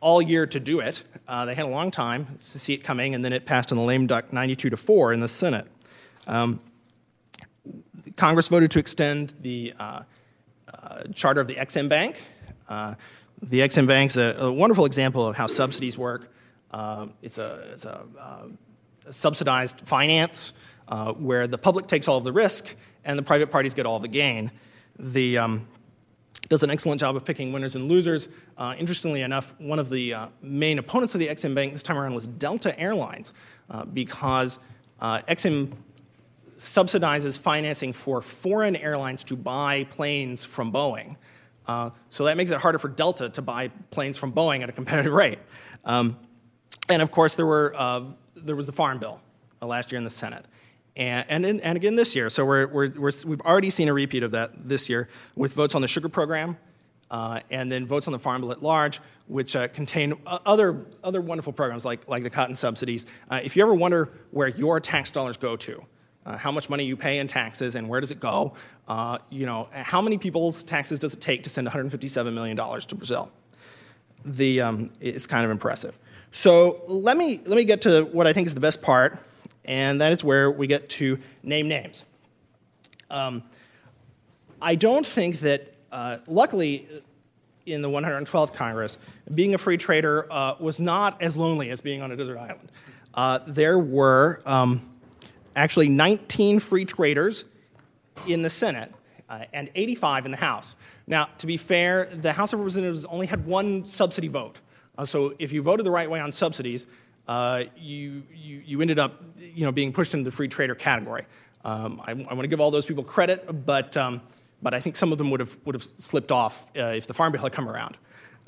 all 0.00 0.20
year 0.20 0.46
to 0.46 0.60
do 0.60 0.80
it. 0.80 1.04
Uh, 1.26 1.46
they 1.46 1.54
had 1.54 1.64
a 1.64 1.70
long 1.70 1.90
time 1.90 2.38
to 2.38 2.58
see 2.58 2.74
it 2.74 2.84
coming, 2.84 3.14
and 3.14 3.24
then 3.24 3.32
it 3.32 3.46
passed 3.46 3.72
in 3.72 3.78
the 3.78 3.82
lame 3.82 4.06
duck 4.06 4.30
92 4.30 4.68
to 4.68 4.76
4 4.76 5.14
in 5.14 5.20
the 5.20 5.28
Senate. 5.28 5.66
Um, 6.26 6.60
Congress 8.16 8.48
voted 8.48 8.70
to 8.72 8.78
extend 8.78 9.32
the 9.40 9.72
uh, 9.78 10.02
uh, 10.68 11.02
charter 11.14 11.40
of 11.40 11.48
the 11.48 11.54
Exim 11.54 11.88
Bank. 11.88 12.22
the 12.68 13.60
Exim 13.60 13.86
Bank 13.86 14.10
is 14.10 14.18
a, 14.18 14.36
a, 14.38 14.52
wonderful 14.52 14.84
example 14.84 15.26
of 15.26 15.34
how 15.36 15.46
subsidies 15.46 15.96
work. 15.96 16.30
it's 17.22 17.38
a, 17.38 17.68
it's 17.72 17.86
a 17.86 18.04
subsidized 19.10 19.80
finance 19.80 20.52
uh, 20.88 21.12
where 21.12 21.46
the 21.46 21.58
public 21.58 21.86
takes 21.86 22.08
all 22.08 22.18
of 22.18 22.24
the 22.24 22.32
risk 22.32 22.76
and 23.04 23.18
the 23.18 23.22
private 23.22 23.50
parties 23.50 23.74
get 23.74 23.86
all 23.86 23.98
the 23.98 24.08
gain. 24.08 24.50
The, 24.98 25.38
um, 25.38 25.68
does 26.48 26.62
an 26.62 26.70
excellent 26.70 27.00
job 27.00 27.16
of 27.16 27.24
picking 27.24 27.52
winners 27.52 27.74
and 27.74 27.88
losers. 27.88 28.28
Uh, 28.56 28.74
interestingly 28.78 29.22
enough, 29.22 29.54
one 29.58 29.78
of 29.78 29.90
the 29.90 30.14
uh, 30.14 30.28
main 30.42 30.78
opponents 30.78 31.14
of 31.14 31.20
the 31.20 31.28
Exim 31.28 31.54
Bank 31.54 31.72
this 31.72 31.82
time 31.82 31.98
around 31.98 32.14
was 32.14 32.26
Delta 32.26 32.78
Airlines 32.78 33.32
uh, 33.70 33.84
because 33.84 34.58
uh, 35.00 35.20
Exim 35.22 35.72
subsidizes 36.56 37.38
financing 37.38 37.92
for 37.92 38.22
foreign 38.22 38.76
airlines 38.76 39.24
to 39.24 39.36
buy 39.36 39.84
planes 39.84 40.44
from 40.44 40.72
Boeing. 40.72 41.16
Uh, 41.66 41.90
so 42.10 42.24
that 42.24 42.36
makes 42.36 42.50
it 42.50 42.60
harder 42.60 42.78
for 42.78 42.88
Delta 42.88 43.28
to 43.30 43.42
buy 43.42 43.68
planes 43.90 44.18
from 44.18 44.32
Boeing 44.32 44.62
at 44.62 44.68
a 44.68 44.72
competitive 44.72 45.12
rate. 45.12 45.38
Um, 45.84 46.18
and 46.88 47.00
of 47.00 47.10
course, 47.10 47.34
there 47.34 47.46
were 47.46 47.74
there 48.44 48.56
was 48.56 48.66
the 48.66 48.72
Farm 48.72 48.98
Bill 48.98 49.20
uh, 49.60 49.66
last 49.66 49.90
year 49.90 49.98
in 49.98 50.04
the 50.04 50.10
Senate. 50.10 50.44
And, 50.96 51.44
and, 51.44 51.60
and 51.60 51.76
again 51.76 51.96
this 51.96 52.14
year. 52.14 52.28
So 52.30 52.44
we're, 52.44 52.68
we're, 52.68 52.88
we 53.26 53.32
have 53.32 53.40
already 53.40 53.70
seen 53.70 53.88
a 53.88 53.92
repeat 53.92 54.22
of 54.22 54.30
that 54.30 54.68
this 54.68 54.88
year 54.88 55.08
with 55.34 55.52
votes 55.52 55.74
on 55.74 55.82
the 55.82 55.88
sugar 55.88 56.08
program 56.08 56.56
uh, 57.10 57.40
and 57.50 57.70
then 57.70 57.86
votes 57.86 58.06
on 58.06 58.12
the 58.12 58.18
Farm 58.18 58.42
Bill 58.42 58.52
at 58.52 58.62
large, 58.62 59.00
which 59.26 59.56
uh, 59.56 59.68
contain 59.68 60.14
other, 60.26 60.84
other 61.02 61.20
wonderful 61.20 61.52
programs 61.52 61.84
like, 61.84 62.06
like 62.08 62.22
the 62.22 62.30
cotton 62.30 62.54
subsidies. 62.54 63.06
Uh, 63.28 63.40
if 63.42 63.56
you 63.56 63.62
ever 63.62 63.74
wonder 63.74 64.10
where 64.30 64.48
your 64.48 64.78
tax 64.80 65.10
dollars 65.10 65.36
go 65.36 65.56
to, 65.56 65.84
uh, 66.26 66.36
how 66.38 66.50
much 66.50 66.70
money 66.70 66.84
you 66.84 66.96
pay 66.96 67.18
in 67.18 67.26
taxes 67.26 67.74
and 67.74 67.88
where 67.88 68.00
does 68.00 68.10
it 68.10 68.20
go, 68.20 68.54
uh, 68.88 69.18
you 69.30 69.46
know, 69.46 69.68
how 69.72 70.00
many 70.00 70.16
people's 70.16 70.62
taxes 70.62 70.98
does 70.98 71.14
it 71.14 71.20
take 71.20 71.42
to 71.42 71.50
send 71.50 71.68
$157 71.68 72.32
million 72.32 72.56
to 72.56 72.94
Brazil? 72.94 73.30
The, 74.24 74.62
um, 74.62 74.90
it's 75.00 75.26
kind 75.26 75.44
of 75.44 75.50
impressive. 75.50 75.98
So 76.36 76.82
let 76.88 77.16
me, 77.16 77.40
let 77.46 77.56
me 77.56 77.62
get 77.62 77.82
to 77.82 78.06
what 78.06 78.26
I 78.26 78.32
think 78.32 78.48
is 78.48 78.54
the 78.54 78.60
best 78.60 78.82
part, 78.82 79.20
and 79.64 80.00
that 80.00 80.10
is 80.10 80.24
where 80.24 80.50
we 80.50 80.66
get 80.66 80.88
to 80.90 81.20
name 81.44 81.68
names. 81.68 82.02
Um, 83.08 83.44
I 84.60 84.74
don't 84.74 85.06
think 85.06 85.38
that, 85.40 85.72
uh, 85.92 86.18
luckily, 86.26 86.88
in 87.66 87.82
the 87.82 87.88
112th 87.88 88.52
Congress, 88.52 88.98
being 89.32 89.54
a 89.54 89.58
free 89.58 89.76
trader 89.76 90.26
uh, 90.28 90.56
was 90.58 90.80
not 90.80 91.22
as 91.22 91.36
lonely 91.36 91.70
as 91.70 91.80
being 91.80 92.02
on 92.02 92.10
a 92.10 92.16
desert 92.16 92.36
island. 92.36 92.68
Uh, 93.14 93.38
there 93.46 93.78
were 93.78 94.42
um, 94.44 94.82
actually 95.54 95.88
19 95.88 96.58
free 96.58 96.84
traders 96.84 97.44
in 98.26 98.42
the 98.42 98.50
Senate 98.50 98.92
uh, 99.30 99.44
and 99.52 99.70
85 99.76 100.24
in 100.24 100.32
the 100.32 100.38
House. 100.38 100.74
Now, 101.06 101.28
to 101.38 101.46
be 101.46 101.56
fair, 101.58 102.06
the 102.06 102.32
House 102.32 102.52
of 102.52 102.58
Representatives 102.58 103.04
only 103.04 103.26
had 103.28 103.46
one 103.46 103.84
subsidy 103.84 104.26
vote. 104.26 104.58
Uh, 104.96 105.04
so 105.04 105.34
if 105.38 105.52
you 105.52 105.62
voted 105.62 105.84
the 105.84 105.90
right 105.90 106.08
way 106.08 106.20
on 106.20 106.32
subsidies, 106.32 106.86
uh, 107.26 107.64
you, 107.76 108.22
you, 108.34 108.62
you, 108.64 108.80
ended 108.80 108.98
up 108.98 109.22
you 109.40 109.64
know, 109.64 109.72
being 109.72 109.92
pushed 109.92 110.14
into 110.14 110.24
the 110.24 110.34
free 110.34 110.48
trader 110.48 110.74
category. 110.74 111.24
Um, 111.64 112.00
I, 112.04 112.10
I 112.10 112.14
want 112.14 112.42
to 112.42 112.48
give 112.48 112.60
all 112.60 112.70
those 112.70 112.86
people 112.86 113.02
credit, 113.02 113.64
but, 113.64 113.96
um, 113.96 114.20
but 114.62 114.74
I 114.74 114.80
think 114.80 114.96
some 114.96 115.10
of 115.10 115.18
them 115.18 115.30
would 115.30 115.40
have, 115.40 115.56
would 115.64 115.74
have 115.74 115.82
slipped 115.82 116.30
off 116.30 116.70
uh, 116.76 116.92
if 116.96 117.06
the 117.06 117.14
Farm 117.14 117.32
Bill 117.32 117.42
had 117.42 117.52
come 117.52 117.68
around. 117.68 117.96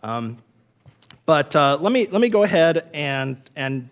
Um, 0.02 0.36
but 1.24 1.56
uh, 1.56 1.78
let, 1.80 1.92
me, 1.92 2.06
let 2.06 2.20
me 2.20 2.28
go 2.28 2.42
ahead 2.42 2.88
and, 2.92 3.38
and 3.56 3.88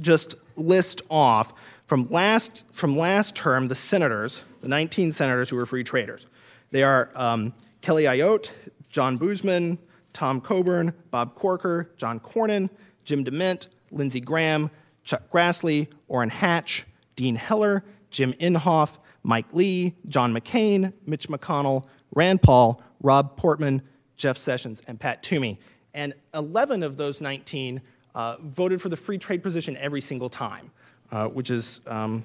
just 0.00 0.36
list 0.56 1.02
off 1.10 1.52
from 1.86 2.04
last, 2.04 2.64
from 2.72 2.96
last 2.96 3.34
term 3.34 3.68
the 3.68 3.74
senators, 3.74 4.44
the 4.60 4.68
19 4.68 5.10
senators 5.12 5.50
who 5.50 5.56
were 5.56 5.66
free 5.66 5.84
traders. 5.84 6.26
They 6.70 6.82
are 6.82 7.10
um, 7.14 7.54
Kelly 7.80 8.04
Ayotte, 8.04 8.50
John 8.88 9.18
Boozman, 9.18 9.78
Tom 10.18 10.40
Coburn, 10.40 10.94
Bob 11.12 11.36
Corker, 11.36 11.92
John 11.96 12.18
Cornyn, 12.18 12.70
Jim 13.04 13.24
DeMint, 13.24 13.68
Lindsey 13.92 14.18
Graham, 14.18 14.68
Chuck 15.04 15.30
Grassley, 15.30 15.86
Orrin 16.08 16.30
Hatch, 16.30 16.84
Dean 17.14 17.36
Heller, 17.36 17.84
Jim 18.10 18.32
Inhofe, 18.32 18.98
Mike 19.22 19.46
Lee, 19.52 19.94
John 20.08 20.34
McCain, 20.34 20.92
Mitch 21.06 21.28
McConnell, 21.28 21.84
Rand 22.16 22.42
Paul, 22.42 22.82
Rob 23.00 23.36
Portman, 23.36 23.80
Jeff 24.16 24.36
Sessions, 24.36 24.82
and 24.88 24.98
Pat 24.98 25.22
Toomey. 25.22 25.60
and 25.94 26.14
11 26.34 26.82
of 26.82 26.96
those 26.96 27.20
19 27.20 27.80
uh, 28.16 28.38
voted 28.40 28.82
for 28.82 28.88
the 28.88 28.96
free 28.96 29.18
trade 29.18 29.44
position 29.44 29.76
every 29.76 30.00
single 30.00 30.28
time, 30.28 30.72
uh, 31.12 31.28
which 31.28 31.48
is 31.48 31.80
um, 31.86 32.24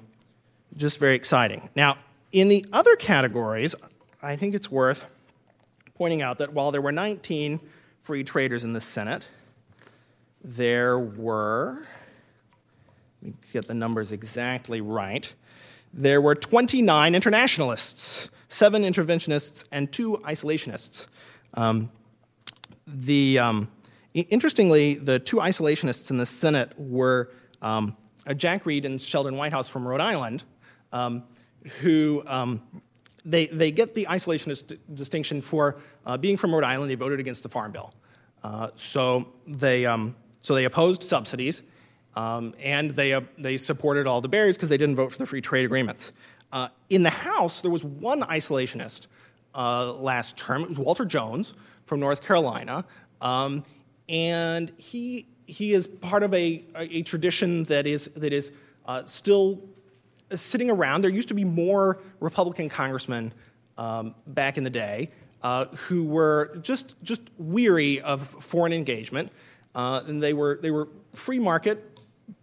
just 0.76 0.98
very 0.98 1.14
exciting. 1.14 1.70
Now, 1.76 1.98
in 2.32 2.48
the 2.48 2.66
other 2.72 2.96
categories, 2.96 3.76
I 4.20 4.34
think 4.34 4.56
it's 4.56 4.68
worth 4.68 5.04
pointing 5.94 6.22
out 6.22 6.38
that 6.38 6.52
while 6.52 6.72
there 6.72 6.82
were 6.82 6.90
19 6.90 7.60
free 8.04 8.22
traders 8.22 8.64
in 8.64 8.74
the 8.74 8.80
Senate, 8.82 9.26
there 10.42 10.98
were, 10.98 11.82
let 13.22 13.32
me 13.32 13.34
get 13.50 13.66
the 13.66 13.72
numbers 13.72 14.12
exactly 14.12 14.82
right, 14.82 15.32
there 15.90 16.20
were 16.20 16.34
29 16.34 17.14
internationalists, 17.14 18.28
seven 18.48 18.82
interventionists, 18.82 19.64
and 19.72 19.90
two 19.90 20.18
isolationists. 20.24 21.06
Um, 21.54 21.90
the, 22.86 23.38
um, 23.38 23.68
interestingly, 24.12 24.96
the 24.96 25.18
two 25.18 25.38
isolationists 25.38 26.10
in 26.10 26.18
the 26.18 26.26
Senate 26.26 26.72
were 26.76 27.30
um, 27.62 27.96
Jack 28.36 28.66
Reed 28.66 28.84
and 28.84 29.00
Sheldon 29.00 29.36
Whitehouse 29.36 29.68
from 29.68 29.88
Rhode 29.88 30.02
Island, 30.02 30.44
um, 30.92 31.24
who 31.80 32.22
um, 32.26 32.60
they, 33.24 33.46
they 33.46 33.70
get 33.70 33.94
the 33.94 34.06
isolationist 34.06 34.78
distinction 34.92 35.40
for 35.40 35.76
uh, 36.04 36.16
being 36.16 36.36
from 36.36 36.54
Rhode 36.54 36.64
Island. 36.64 36.90
They 36.90 36.94
voted 36.94 37.20
against 37.20 37.42
the 37.42 37.48
Farm 37.48 37.72
Bill. 37.72 37.92
Uh, 38.42 38.68
so, 38.76 39.32
they, 39.46 39.86
um, 39.86 40.14
so 40.42 40.54
they 40.54 40.66
opposed 40.66 41.02
subsidies, 41.02 41.62
um, 42.14 42.54
and 42.62 42.90
they, 42.90 43.14
uh, 43.14 43.22
they 43.38 43.56
supported 43.56 44.06
all 44.06 44.20
the 44.20 44.28
barriers 44.28 44.56
because 44.56 44.68
they 44.68 44.76
didn't 44.76 44.96
vote 44.96 45.12
for 45.12 45.18
the 45.18 45.26
free 45.26 45.40
trade 45.40 45.64
agreements. 45.64 46.12
Uh, 46.52 46.68
in 46.90 47.02
the 47.02 47.10
House, 47.10 47.62
there 47.62 47.70
was 47.70 47.84
one 47.84 48.20
isolationist 48.22 49.06
uh, 49.54 49.92
last 49.94 50.36
term. 50.36 50.62
It 50.62 50.68
was 50.68 50.78
Walter 50.78 51.04
Jones 51.04 51.54
from 51.86 52.00
North 52.00 52.22
Carolina. 52.22 52.84
Um, 53.20 53.64
and 54.08 54.70
he, 54.76 55.26
he 55.46 55.72
is 55.72 55.86
part 55.86 56.22
of 56.22 56.34
a, 56.34 56.62
a, 56.76 57.02
tradition 57.02 57.64
that 57.64 57.86
is, 57.86 58.06
that 58.08 58.32
is 58.32 58.52
uh, 58.86 59.04
still 59.04 59.62
sitting 60.32 60.70
around. 60.70 61.02
There 61.02 61.10
used 61.10 61.28
to 61.28 61.34
be 61.34 61.44
more 61.44 62.00
Republican 62.20 62.68
congressmen 62.68 63.32
um, 63.76 64.14
back 64.26 64.56
in 64.56 64.64
the 64.64 64.70
day 64.70 65.10
uh, 65.42 65.66
who 65.66 66.04
were 66.04 66.56
just, 66.62 67.02
just 67.02 67.22
weary 67.38 68.00
of 68.00 68.22
foreign 68.26 68.72
engagement. 68.72 69.30
Uh, 69.74 70.02
and 70.06 70.22
they 70.22 70.32
were, 70.32 70.58
they 70.60 70.70
were 70.70 70.88
free 71.12 71.38
market 71.38 71.98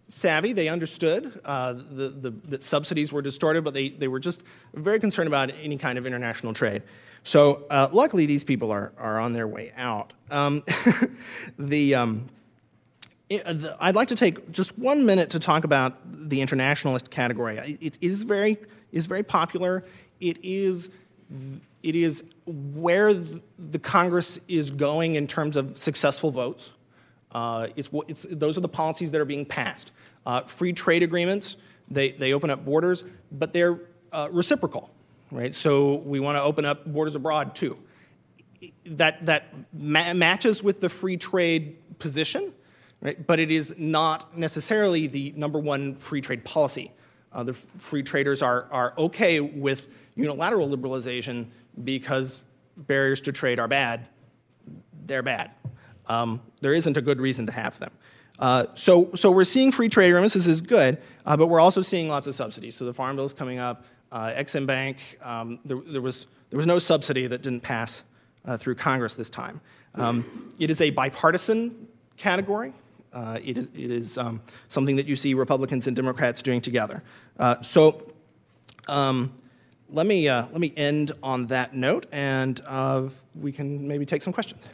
savvy. 0.08 0.52
They 0.52 0.68
understood 0.68 1.40
uh, 1.44 1.72
the, 1.72 2.08
the, 2.08 2.30
that 2.48 2.62
subsidies 2.62 3.12
were 3.12 3.22
distorted, 3.22 3.64
but 3.64 3.74
they, 3.74 3.88
they 3.88 4.08
were 4.08 4.20
just 4.20 4.42
very 4.74 5.00
concerned 5.00 5.26
about 5.26 5.50
any 5.62 5.78
kind 5.78 5.98
of 5.98 6.06
international 6.06 6.52
trade. 6.52 6.82
So 7.24 7.64
uh, 7.70 7.88
luckily, 7.92 8.26
these 8.26 8.44
people 8.44 8.70
are, 8.70 8.92
are 8.98 9.20
on 9.20 9.32
their 9.32 9.46
way 9.46 9.72
out. 9.76 10.12
Um, 10.30 10.62
the, 11.58 11.94
um, 11.94 12.28
I'd 13.80 13.94
like 13.94 14.08
to 14.08 14.16
take 14.16 14.50
just 14.50 14.78
one 14.78 15.06
minute 15.06 15.30
to 15.30 15.38
talk 15.38 15.64
about 15.64 15.98
the 16.04 16.40
internationalist 16.40 17.10
category. 17.10 17.58
It, 17.58 17.78
it 17.82 17.98
is 18.00 18.22
very 18.24 18.58
is 18.90 19.06
very 19.06 19.22
popular. 19.22 19.84
It 20.20 20.38
is 20.42 20.90
it 21.82 21.96
is 21.96 22.24
where 22.46 23.12
the 23.14 23.78
Congress 23.78 24.40
is 24.48 24.70
going 24.70 25.14
in 25.14 25.26
terms 25.26 25.56
of 25.56 25.76
successful 25.76 26.30
votes. 26.30 26.72
Uh, 27.32 27.68
it's, 27.76 27.88
it's, 28.08 28.22
those 28.24 28.58
are 28.58 28.60
the 28.60 28.68
policies 28.68 29.10
that 29.10 29.20
are 29.20 29.24
being 29.24 29.46
passed. 29.46 29.90
Uh, 30.26 30.42
free 30.42 30.72
trade 30.72 31.02
agreements, 31.02 31.56
they, 31.88 32.10
they 32.12 32.34
open 32.34 32.50
up 32.50 32.64
borders, 32.64 33.04
but 33.32 33.54
they're 33.54 33.80
uh, 34.12 34.28
reciprocal 34.30 34.90
right? 35.32 35.54
So 35.54 35.94
we 35.96 36.20
want 36.20 36.36
to 36.36 36.42
open 36.42 36.64
up 36.64 36.86
borders 36.86 37.16
abroad 37.16 37.54
too. 37.54 37.76
That, 38.84 39.26
that 39.26 39.54
ma- 39.72 40.14
matches 40.14 40.62
with 40.62 40.78
the 40.78 40.88
free 40.88 41.16
trade 41.16 41.76
position, 41.98 42.52
right? 43.02 43.26
but 43.26 43.38
it 43.38 43.50
is 43.50 43.74
not 43.76 44.36
necessarily 44.36 45.06
the 45.06 45.34
number 45.36 45.58
one 45.58 45.94
free 45.94 46.20
trade 46.20 46.44
policy. 46.44 46.92
Uh, 47.32 47.42
the 47.42 47.52
free 47.52 48.02
traders 48.02 48.42
are, 48.42 48.66
are 48.70 48.94
okay 48.96 49.40
with 49.40 49.92
unilateral 50.14 50.68
liberalization 50.68 51.46
because 51.84 52.44
barriers 52.76 53.20
to 53.22 53.32
trade 53.32 53.58
are 53.58 53.68
bad. 53.68 54.08
They're 55.06 55.22
bad. 55.22 55.50
Um, 56.06 56.42
there 56.60 56.74
isn't 56.74 56.96
a 56.96 57.02
good 57.02 57.20
reason 57.20 57.46
to 57.46 57.52
have 57.52 57.78
them. 57.78 57.92
Uh, 58.38 58.66
so, 58.74 59.10
so 59.14 59.30
we're 59.30 59.44
seeing 59.44 59.70
free 59.72 59.88
trade 59.88 60.08
agreements. 60.08 60.34
This 60.34 60.46
is 60.46 60.60
good, 60.60 60.98
uh, 61.24 61.36
but 61.36 61.46
we're 61.46 61.60
also 61.60 61.80
seeing 61.80 62.08
lots 62.08 62.26
of 62.26 62.34
subsidies. 62.34 62.74
So 62.74 62.84
the 62.84 62.94
Farm 62.94 63.16
Bill 63.16 63.24
is 63.24 63.32
coming 63.32 63.58
up. 63.58 63.84
Uh, 64.10 64.32
Exim 64.32 64.66
Bank, 64.66 65.18
um, 65.22 65.58
there, 65.64 65.78
there, 65.86 66.02
was, 66.02 66.26
there 66.50 66.56
was 66.58 66.66
no 66.66 66.78
subsidy 66.78 67.26
that 67.26 67.40
didn't 67.40 67.62
pass 67.62 68.02
uh, 68.44 68.56
through 68.56 68.74
Congress 68.74 69.14
this 69.14 69.30
time. 69.30 69.60
Um, 69.94 70.54
it 70.58 70.70
is 70.70 70.80
a 70.80 70.90
bipartisan 70.90 71.88
category. 72.16 72.72
Uh, 73.12 73.38
it 73.44 73.58
is, 73.58 73.68
it 73.74 73.90
is 73.90 74.18
um, 74.18 74.40
something 74.68 74.96
that 74.96 75.06
you 75.06 75.16
see 75.16 75.34
Republicans 75.34 75.86
and 75.86 75.94
Democrats 75.94 76.42
doing 76.42 76.60
together. 76.60 77.02
Uh, 77.38 77.60
so 77.62 78.06
um, 78.88 79.32
let, 79.90 80.06
me, 80.06 80.28
uh, 80.28 80.46
let 80.50 80.60
me 80.60 80.72
end 80.76 81.12
on 81.22 81.46
that 81.48 81.74
note, 81.74 82.06
and 82.10 82.60
uh, 82.66 83.08
we 83.34 83.52
can 83.52 83.86
maybe 83.86 84.06
take 84.06 84.22
some 84.22 84.32
questions. 84.32 84.66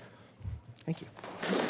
Thank 0.84 1.00
you. 1.00 1.67